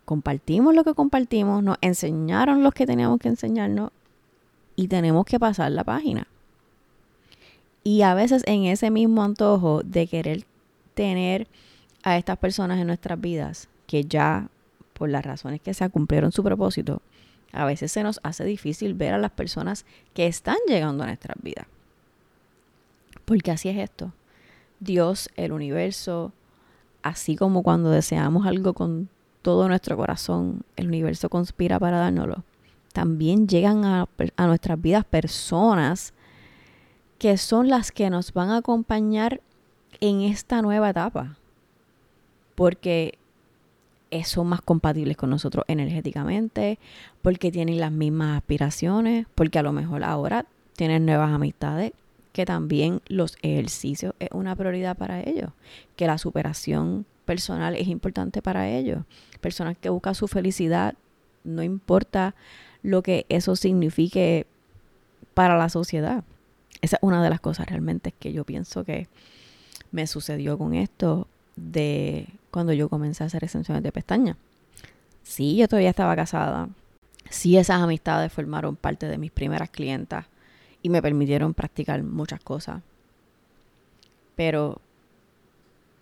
Compartimos 0.04 0.72
lo 0.72 0.84
que 0.84 0.94
compartimos, 0.94 1.60
nos 1.64 1.76
enseñaron 1.80 2.62
lo 2.62 2.70
que 2.70 2.86
teníamos 2.86 3.18
que 3.18 3.26
enseñarnos 3.26 3.90
y 4.76 4.86
tenemos 4.86 5.26
que 5.26 5.40
pasar 5.40 5.72
la 5.72 5.82
página. 5.82 6.28
Y 7.82 8.02
a 8.02 8.14
veces 8.14 8.44
en 8.46 8.66
ese 8.66 8.92
mismo 8.92 9.24
antojo 9.24 9.82
de 9.82 10.06
querer 10.06 10.44
tener 10.94 11.48
a 12.04 12.16
estas 12.16 12.38
personas 12.38 12.78
en 12.78 12.86
nuestras 12.86 13.20
vidas, 13.20 13.68
que 13.88 14.04
ya 14.04 14.46
por 14.92 15.08
las 15.08 15.26
razones 15.26 15.60
que 15.60 15.74
se 15.74 15.90
cumplieron 15.90 16.30
su 16.30 16.44
propósito, 16.44 17.02
a 17.50 17.64
veces 17.64 17.90
se 17.90 18.04
nos 18.04 18.20
hace 18.22 18.44
difícil 18.44 18.94
ver 18.94 19.14
a 19.14 19.18
las 19.18 19.32
personas 19.32 19.84
que 20.14 20.28
están 20.28 20.58
llegando 20.68 21.02
a 21.02 21.08
nuestras 21.08 21.42
vidas. 21.42 21.66
Porque 23.24 23.50
así 23.50 23.68
es 23.68 23.78
esto. 23.78 24.12
Dios, 24.80 25.30
el 25.36 25.52
universo, 25.52 26.32
así 27.02 27.36
como 27.36 27.62
cuando 27.62 27.90
deseamos 27.90 28.46
algo 28.46 28.74
con 28.74 29.08
todo 29.42 29.68
nuestro 29.68 29.96
corazón, 29.96 30.62
el 30.76 30.88
universo 30.88 31.28
conspira 31.28 31.78
para 31.78 31.98
dárnoslo. 31.98 32.44
También 32.92 33.48
llegan 33.48 33.84
a, 33.84 34.08
a 34.36 34.46
nuestras 34.46 34.80
vidas 34.80 35.04
personas 35.04 36.14
que 37.18 37.36
son 37.38 37.68
las 37.68 37.92
que 37.92 38.10
nos 38.10 38.32
van 38.32 38.50
a 38.50 38.58
acompañar 38.58 39.40
en 40.00 40.22
esta 40.22 40.62
nueva 40.62 40.90
etapa. 40.90 41.36
Porque 42.54 43.18
son 44.22 44.46
más 44.46 44.60
compatibles 44.60 45.16
con 45.16 45.30
nosotros 45.30 45.64
energéticamente, 45.66 46.78
porque 47.20 47.50
tienen 47.50 47.80
las 47.80 47.90
mismas 47.90 48.38
aspiraciones, 48.38 49.26
porque 49.34 49.58
a 49.58 49.62
lo 49.62 49.72
mejor 49.72 50.04
ahora 50.04 50.46
tienen 50.76 51.04
nuevas 51.04 51.32
amistades, 51.32 51.92
que 52.34 52.44
también 52.44 53.00
los 53.06 53.36
ejercicios 53.42 54.12
es 54.18 54.28
una 54.32 54.56
prioridad 54.56 54.96
para 54.96 55.20
ellos, 55.20 55.52
que 55.94 56.08
la 56.08 56.18
superación 56.18 57.06
personal 57.24 57.76
es 57.76 57.86
importante 57.86 58.42
para 58.42 58.68
ellos. 58.68 59.04
Personas 59.40 59.78
que 59.78 59.88
buscan 59.88 60.16
su 60.16 60.26
felicidad, 60.26 60.96
no 61.44 61.62
importa 61.62 62.34
lo 62.82 63.04
que 63.04 63.24
eso 63.28 63.54
signifique 63.54 64.48
para 65.32 65.56
la 65.56 65.68
sociedad. 65.68 66.24
Esa 66.82 66.96
es 66.96 67.02
una 67.04 67.22
de 67.22 67.30
las 67.30 67.38
cosas 67.38 67.68
realmente 67.68 68.10
que 68.10 68.32
yo 68.32 68.44
pienso 68.44 68.82
que 68.82 69.06
me 69.92 70.08
sucedió 70.08 70.58
con 70.58 70.74
esto 70.74 71.28
de 71.54 72.26
cuando 72.50 72.72
yo 72.72 72.88
comencé 72.88 73.22
a 73.22 73.28
hacer 73.28 73.44
extensiones 73.44 73.84
de 73.84 73.92
pestañas. 73.92 74.36
Sí, 75.22 75.54
yo 75.54 75.68
todavía 75.68 75.90
estaba 75.90 76.16
casada. 76.16 76.68
Sí, 77.30 77.56
esas 77.56 77.80
amistades 77.80 78.32
formaron 78.32 78.74
parte 78.74 79.06
de 79.06 79.18
mis 79.18 79.30
primeras 79.30 79.70
clientas 79.70 80.26
y 80.84 80.88
me 80.90 81.02
permitieron 81.02 81.52
practicar 81.52 82.04
muchas 82.04 82.38
cosas. 82.38 82.82
Pero 84.36 84.80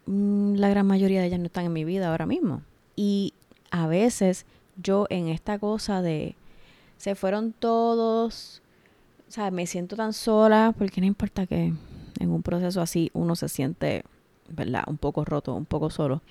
mm, 0.05 0.57
la 0.57 0.68
gran 0.68 0.87
mayoría 0.87 1.23
de 1.23 1.29
ellas 1.29 1.40
no 1.40 1.47
están 1.47 1.64
en 1.64 1.73
mi 1.73 1.85
vida 1.87 2.11
ahora 2.11 2.27
mismo. 2.27 2.61
Y 2.95 3.33
a 3.71 3.87
veces 3.87 4.45
yo 4.77 5.07
en 5.09 5.29
esta 5.29 5.59
cosa 5.59 6.03
de 6.03 6.37
se 6.99 7.14
fueron 7.14 7.53
todos, 7.53 8.61
o 9.27 9.33
sea, 9.33 9.51
me 9.51 9.66
siento 9.66 9.97
tan 9.97 10.12
sola 10.12 10.75
porque 10.77 11.01
no 11.01 11.07
importa 11.07 11.47
que 11.47 11.73
en 12.21 12.31
un 12.31 12.42
proceso 12.42 12.83
así 12.83 13.11
uno 13.14 13.35
se 13.37 13.49
siente 13.49 14.05
¿verdad? 14.53 14.85
Un 14.87 14.99
poco 14.99 15.25
roto, 15.25 15.55
un 15.55 15.64
poco 15.64 15.90
solo. 15.90 16.23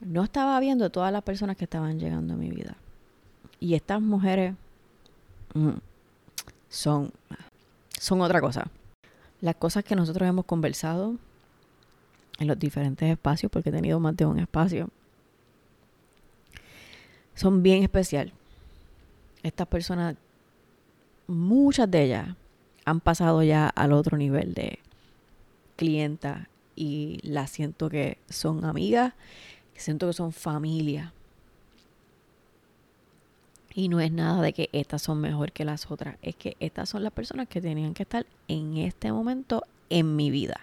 No 0.00 0.22
estaba 0.24 0.58
viendo 0.60 0.90
todas 0.90 1.12
las 1.12 1.22
personas 1.22 1.56
que 1.56 1.64
estaban 1.64 1.98
llegando 1.98 2.34
a 2.34 2.36
mi 2.36 2.50
vida. 2.50 2.76
Y 3.58 3.74
estas 3.74 4.00
mujeres 4.00 4.54
mm, 5.54 5.70
son, 6.68 7.12
son 8.00 8.22
otra 8.22 8.40
cosa. 8.40 8.70
Las 9.42 9.56
cosas 9.56 9.84
que 9.84 9.94
nosotros 9.94 10.26
hemos 10.26 10.46
conversado 10.46 11.16
en 12.38 12.48
los 12.48 12.58
diferentes 12.58 13.06
espacios, 13.10 13.52
porque 13.52 13.68
he 13.68 13.72
tenido 13.72 14.00
más 14.00 14.16
de 14.16 14.24
un 14.24 14.38
espacio, 14.38 14.88
son 17.34 17.62
bien 17.62 17.82
especial. 17.82 18.32
Estas 19.42 19.66
personas, 19.66 20.16
muchas 21.26 21.90
de 21.90 22.04
ellas, 22.04 22.28
han 22.86 23.00
pasado 23.00 23.42
ya 23.42 23.68
al 23.68 23.92
otro 23.92 24.16
nivel 24.16 24.54
de 24.54 24.78
clienta 25.76 26.48
y 26.76 27.20
las 27.22 27.50
siento 27.50 27.90
que 27.90 28.16
son 28.30 28.64
amigas, 28.64 29.12
siento 29.74 30.06
que 30.06 30.14
son 30.14 30.32
familia. 30.32 31.12
Y 33.74 33.88
no 33.88 34.00
es 34.00 34.10
nada 34.10 34.42
de 34.42 34.52
que 34.52 34.68
estas 34.72 35.02
son 35.02 35.20
mejor 35.20 35.52
que 35.52 35.64
las 35.64 35.90
otras, 35.90 36.16
es 36.22 36.34
que 36.34 36.56
estas 36.60 36.88
son 36.88 37.04
las 37.04 37.12
personas 37.12 37.48
que 37.48 37.60
tenían 37.60 37.94
que 37.94 38.02
estar 38.02 38.26
en 38.48 38.76
este 38.78 39.12
momento 39.12 39.62
en 39.88 40.16
mi 40.16 40.30
vida. 40.30 40.60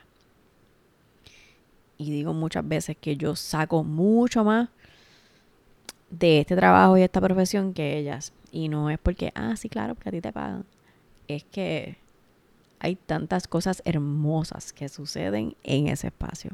Y 1.97 2.11
digo 2.11 2.33
muchas 2.33 2.67
veces 2.67 2.97
que 2.99 3.15
yo 3.15 3.35
saco 3.35 3.83
mucho 3.83 4.43
más 4.43 4.69
de 6.09 6.41
este 6.41 6.55
trabajo 6.55 6.97
y 6.97 7.01
esta 7.01 7.21
profesión 7.21 7.73
que 7.73 7.97
ellas. 7.97 8.33
Y 8.51 8.69
no 8.69 8.89
es 8.89 8.99
porque, 8.99 9.31
ah, 9.35 9.55
sí, 9.55 9.69
claro, 9.69 9.95
porque 9.95 10.09
a 10.09 10.11
ti 10.11 10.21
te 10.21 10.31
pagan. 10.31 10.65
Es 11.27 11.43
que 11.45 11.97
hay 12.79 12.95
tantas 12.95 13.47
cosas 13.47 13.81
hermosas 13.85 14.73
que 14.73 14.89
suceden 14.89 15.55
en 15.63 15.87
ese 15.87 16.07
espacio. 16.07 16.51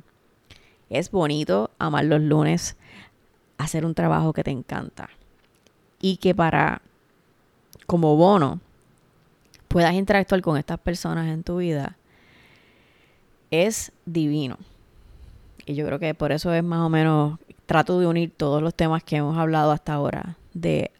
Es 0.89 1.11
bonito 1.11 1.71
amar 1.79 2.05
los 2.05 2.21
lunes, 2.21 2.77
hacer 3.57 3.85
un 3.85 3.95
trabajo 3.95 4.33
que 4.33 4.43
te 4.43 4.51
encanta 4.51 5.09
y 6.03 6.17
que 6.17 6.35
para, 6.35 6.83
como 7.87 8.17
bono, 8.17 8.59
puedas 9.69 9.93
interactuar 9.93 10.41
con 10.41 10.57
estas 10.57 10.77
personas 10.77 11.29
en 11.29 11.43
tu 11.43 11.57
vida, 11.57 11.95
es 13.49 13.91
divino. 14.05 14.57
Y 15.65 15.75
yo 15.75 15.85
creo 15.85 15.99
que 15.99 16.13
por 16.13 16.33
eso 16.33 16.53
es 16.53 16.63
más 16.63 16.81
o 16.81 16.89
menos, 16.89 17.39
trato 17.65 17.99
de 17.99 18.05
unir 18.05 18.33
todos 18.35 18.61
los 18.61 18.75
temas 18.75 19.01
que 19.01 19.15
hemos 19.15 19.37
hablado 19.37 19.71
hasta 19.71 19.93
ahora, 19.93 20.37
de, 20.53 20.91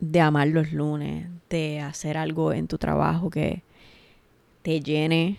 de 0.00 0.20
amar 0.20 0.48
los 0.48 0.70
lunes, 0.70 1.26
de 1.48 1.80
hacer 1.80 2.18
algo 2.18 2.52
en 2.52 2.68
tu 2.68 2.76
trabajo 2.76 3.30
que, 3.30 3.62
te 4.62 4.80
llene, 4.80 5.38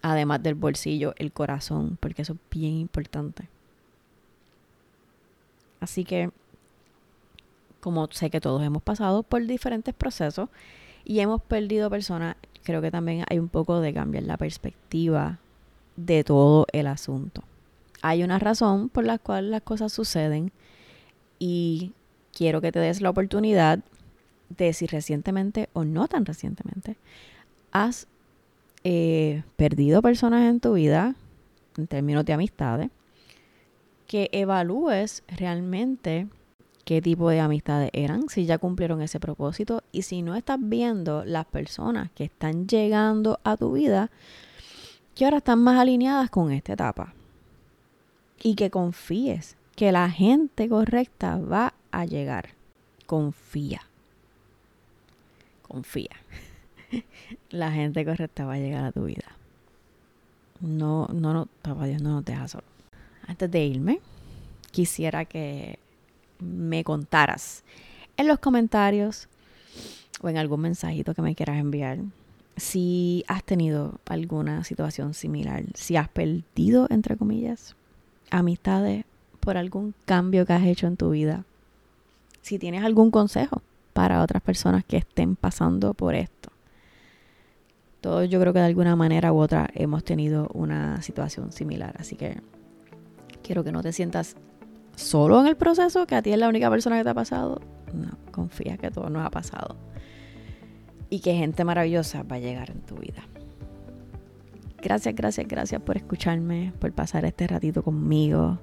además 0.00 0.42
del 0.42 0.54
bolsillo, 0.54 1.14
el 1.18 1.32
corazón, 1.32 1.98
porque 2.00 2.22
eso 2.22 2.34
es 2.34 2.38
bien 2.50 2.74
importante. 2.74 3.48
Así 5.80 6.04
que, 6.04 6.30
como 7.82 8.06
sé 8.12 8.30
que 8.30 8.40
todos 8.40 8.62
hemos 8.62 8.80
pasado 8.80 9.24
por 9.24 9.44
diferentes 9.44 9.92
procesos 9.92 10.48
y 11.04 11.18
hemos 11.18 11.42
perdido 11.42 11.90
personas, 11.90 12.36
creo 12.62 12.80
que 12.80 12.92
también 12.92 13.24
hay 13.28 13.40
un 13.40 13.48
poco 13.48 13.80
de 13.80 13.92
cambiar 13.92 14.22
la 14.22 14.36
perspectiva 14.36 15.40
de 15.96 16.22
todo 16.22 16.66
el 16.72 16.86
asunto. 16.86 17.42
Hay 18.00 18.22
una 18.22 18.38
razón 18.38 18.88
por 18.88 19.04
la 19.04 19.18
cual 19.18 19.50
las 19.50 19.62
cosas 19.62 19.92
suceden 19.92 20.52
y 21.40 21.90
quiero 22.32 22.60
que 22.60 22.70
te 22.70 22.78
des 22.78 23.00
la 23.00 23.10
oportunidad 23.10 23.80
de 24.48 24.72
si 24.74 24.86
recientemente 24.86 25.68
o 25.72 25.84
no 25.84 26.06
tan 26.06 26.24
recientemente 26.24 26.96
has 27.72 28.06
eh, 28.84 29.42
perdido 29.56 30.02
personas 30.02 30.48
en 30.48 30.60
tu 30.60 30.74
vida, 30.74 31.16
en 31.76 31.88
términos 31.88 32.24
de 32.24 32.32
amistades, 32.32 32.90
que 34.06 34.28
evalúes 34.30 35.24
realmente 35.26 36.28
qué 36.84 37.00
tipo 37.00 37.30
de 37.30 37.40
amistades 37.40 37.90
eran, 37.92 38.28
si 38.28 38.46
ya 38.46 38.58
cumplieron 38.58 39.02
ese 39.02 39.20
propósito 39.20 39.82
y 39.92 40.02
si 40.02 40.22
no 40.22 40.34
estás 40.34 40.58
viendo 40.60 41.24
las 41.24 41.46
personas 41.46 42.10
que 42.12 42.24
están 42.24 42.66
llegando 42.66 43.40
a 43.44 43.56
tu 43.56 43.72
vida, 43.72 44.10
que 45.14 45.24
ahora 45.24 45.38
están 45.38 45.62
más 45.62 45.78
alineadas 45.78 46.30
con 46.30 46.50
esta 46.52 46.72
etapa. 46.72 47.14
Y 48.42 48.56
que 48.56 48.70
confíes 48.70 49.56
que 49.76 49.92
la 49.92 50.10
gente 50.10 50.68
correcta 50.68 51.38
va 51.38 51.74
a 51.92 52.04
llegar. 52.04 52.50
Confía. 53.06 53.82
Confía. 55.62 56.16
la 57.50 57.70
gente 57.70 58.04
correcta 58.04 58.44
va 58.44 58.54
a 58.54 58.58
llegar 58.58 58.84
a 58.84 58.92
tu 58.92 59.04
vida. 59.04 59.36
No, 60.60 61.08
no, 61.12 61.32
no, 61.32 61.46
papá 61.62 61.86
Dios 61.86 62.02
no 62.02 62.10
nos 62.10 62.24
deja 62.24 62.48
solo. 62.48 62.64
Antes 63.26 63.50
de 63.50 63.64
irme, 63.64 64.00
quisiera 64.70 65.24
que 65.24 65.78
me 66.42 66.84
contaras 66.84 67.64
en 68.16 68.28
los 68.28 68.38
comentarios 68.38 69.28
o 70.20 70.28
en 70.28 70.36
algún 70.36 70.60
mensajito 70.60 71.14
que 71.14 71.22
me 71.22 71.34
quieras 71.34 71.58
enviar 71.58 71.98
si 72.56 73.24
has 73.28 73.42
tenido 73.44 73.98
alguna 74.06 74.64
situación 74.64 75.14
similar, 75.14 75.64
si 75.74 75.96
has 75.96 76.08
perdido, 76.08 76.86
entre 76.90 77.16
comillas, 77.16 77.76
amistades 78.30 79.04
por 79.40 79.56
algún 79.56 79.94
cambio 80.04 80.46
que 80.46 80.52
has 80.52 80.64
hecho 80.64 80.86
en 80.86 80.96
tu 80.96 81.10
vida, 81.10 81.44
si 82.42 82.58
tienes 82.58 82.84
algún 82.84 83.10
consejo 83.10 83.62
para 83.92 84.22
otras 84.22 84.42
personas 84.42 84.84
que 84.84 84.98
estén 84.98 85.36
pasando 85.36 85.94
por 85.94 86.14
esto. 86.14 86.50
Todos 88.00 88.28
yo 88.28 88.40
creo 88.40 88.52
que 88.52 88.58
de 88.58 88.66
alguna 88.66 88.96
manera 88.96 89.32
u 89.32 89.38
otra 89.38 89.70
hemos 89.74 90.02
tenido 90.02 90.48
una 90.54 91.00
situación 91.02 91.52
similar. 91.52 91.94
Así 91.98 92.16
que 92.16 92.40
quiero 93.42 93.62
que 93.62 93.70
no 93.70 93.80
te 93.82 93.92
sientas 93.92 94.36
solo 94.96 95.40
en 95.40 95.46
el 95.46 95.56
proceso, 95.56 96.06
que 96.06 96.14
a 96.14 96.22
ti 96.22 96.32
es 96.32 96.38
la 96.38 96.48
única 96.48 96.70
persona 96.70 96.98
que 96.98 97.04
te 97.04 97.10
ha 97.10 97.14
pasado. 97.14 97.60
No, 97.92 98.10
confía 98.30 98.76
que 98.78 98.90
todo 98.90 99.10
nos 99.10 99.26
ha 99.26 99.30
pasado. 99.30 99.76
Y 101.10 101.20
que 101.20 101.34
gente 101.34 101.64
maravillosa 101.64 102.22
va 102.22 102.36
a 102.36 102.38
llegar 102.38 102.70
en 102.70 102.80
tu 102.80 102.96
vida. 102.96 103.22
Gracias, 104.82 105.14
gracias, 105.14 105.46
gracias 105.46 105.80
por 105.82 105.96
escucharme, 105.96 106.72
por 106.80 106.92
pasar 106.92 107.24
este 107.24 107.46
ratito 107.46 107.82
conmigo. 107.82 108.58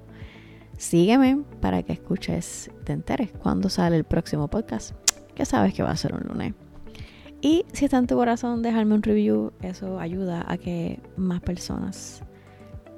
Sígueme 0.76 1.42
para 1.60 1.82
que 1.82 1.92
escuches, 1.92 2.70
te 2.84 2.92
enteres 2.92 3.32
cuando 3.32 3.68
sale 3.68 3.96
el 3.96 4.04
próximo 4.04 4.48
podcast, 4.48 4.94
que 5.34 5.44
sabes 5.44 5.72
que 5.74 5.82
va 5.82 5.90
a 5.90 5.96
ser 5.96 6.14
un 6.14 6.22
lunes. 6.28 6.54
Y 7.42 7.64
si 7.72 7.86
está 7.86 7.96
en 7.98 8.06
tu 8.06 8.16
corazón, 8.16 8.62
dejarme 8.62 8.94
un 8.94 9.02
review. 9.02 9.52
Eso 9.62 9.98
ayuda 9.98 10.44
a 10.46 10.58
que 10.58 11.00
más 11.16 11.40
personas 11.40 12.22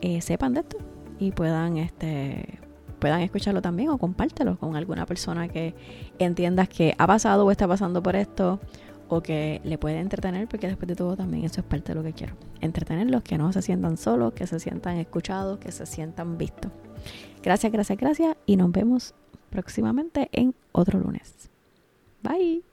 eh, 0.01 0.21
sepan 0.21 0.55
de 0.55 0.61
esto 0.61 0.79
y 1.21 1.31
puedan, 1.31 1.77
este, 1.77 2.59
puedan 3.03 3.21
escucharlo 3.21 3.61
también 3.61 3.89
o 3.89 3.99
compártelo 3.99 4.57
con 4.57 4.77
alguna 4.77 5.07
persona 5.07 5.49
que 5.49 5.75
entiendas 6.21 6.69
que 6.69 6.95
ha 6.99 7.07
pasado 7.09 7.45
o 7.45 7.51
está 7.51 7.67
pasando 7.67 8.01
por 8.01 8.15
esto 8.15 8.61
o 9.09 9.21
que 9.25 9.61
le 9.65 9.77
puede 9.77 9.99
entretener, 9.99 10.47
porque 10.47 10.69
después 10.69 10.87
de 10.87 10.95
todo 10.95 11.17
también 11.17 11.45
eso 11.45 11.61
es 11.61 11.67
parte 11.67 11.89
de 11.93 11.97
lo 11.97 12.05
que 12.05 12.13
quiero. 12.13 12.37
Entretenerlos, 12.61 13.25
que 13.25 13.39
no 13.39 13.53
se 13.53 13.61
sientan 13.61 13.97
solos, 13.97 14.35
que 14.35 14.47
se 14.47 14.61
sientan 14.61 14.99
escuchados, 14.99 15.59
que 15.59 15.73
se 15.73 15.85
sientan 15.85 16.39
vistos. 16.39 16.71
Gracias, 17.43 17.73
gracias, 17.73 17.99
gracias 17.99 18.37
y 18.47 18.57
nos 18.57 18.71
vemos 18.71 19.15
próximamente 19.51 20.29
en 20.31 20.55
otro 20.71 21.01
lunes. 21.01 21.51
Bye. 22.23 22.72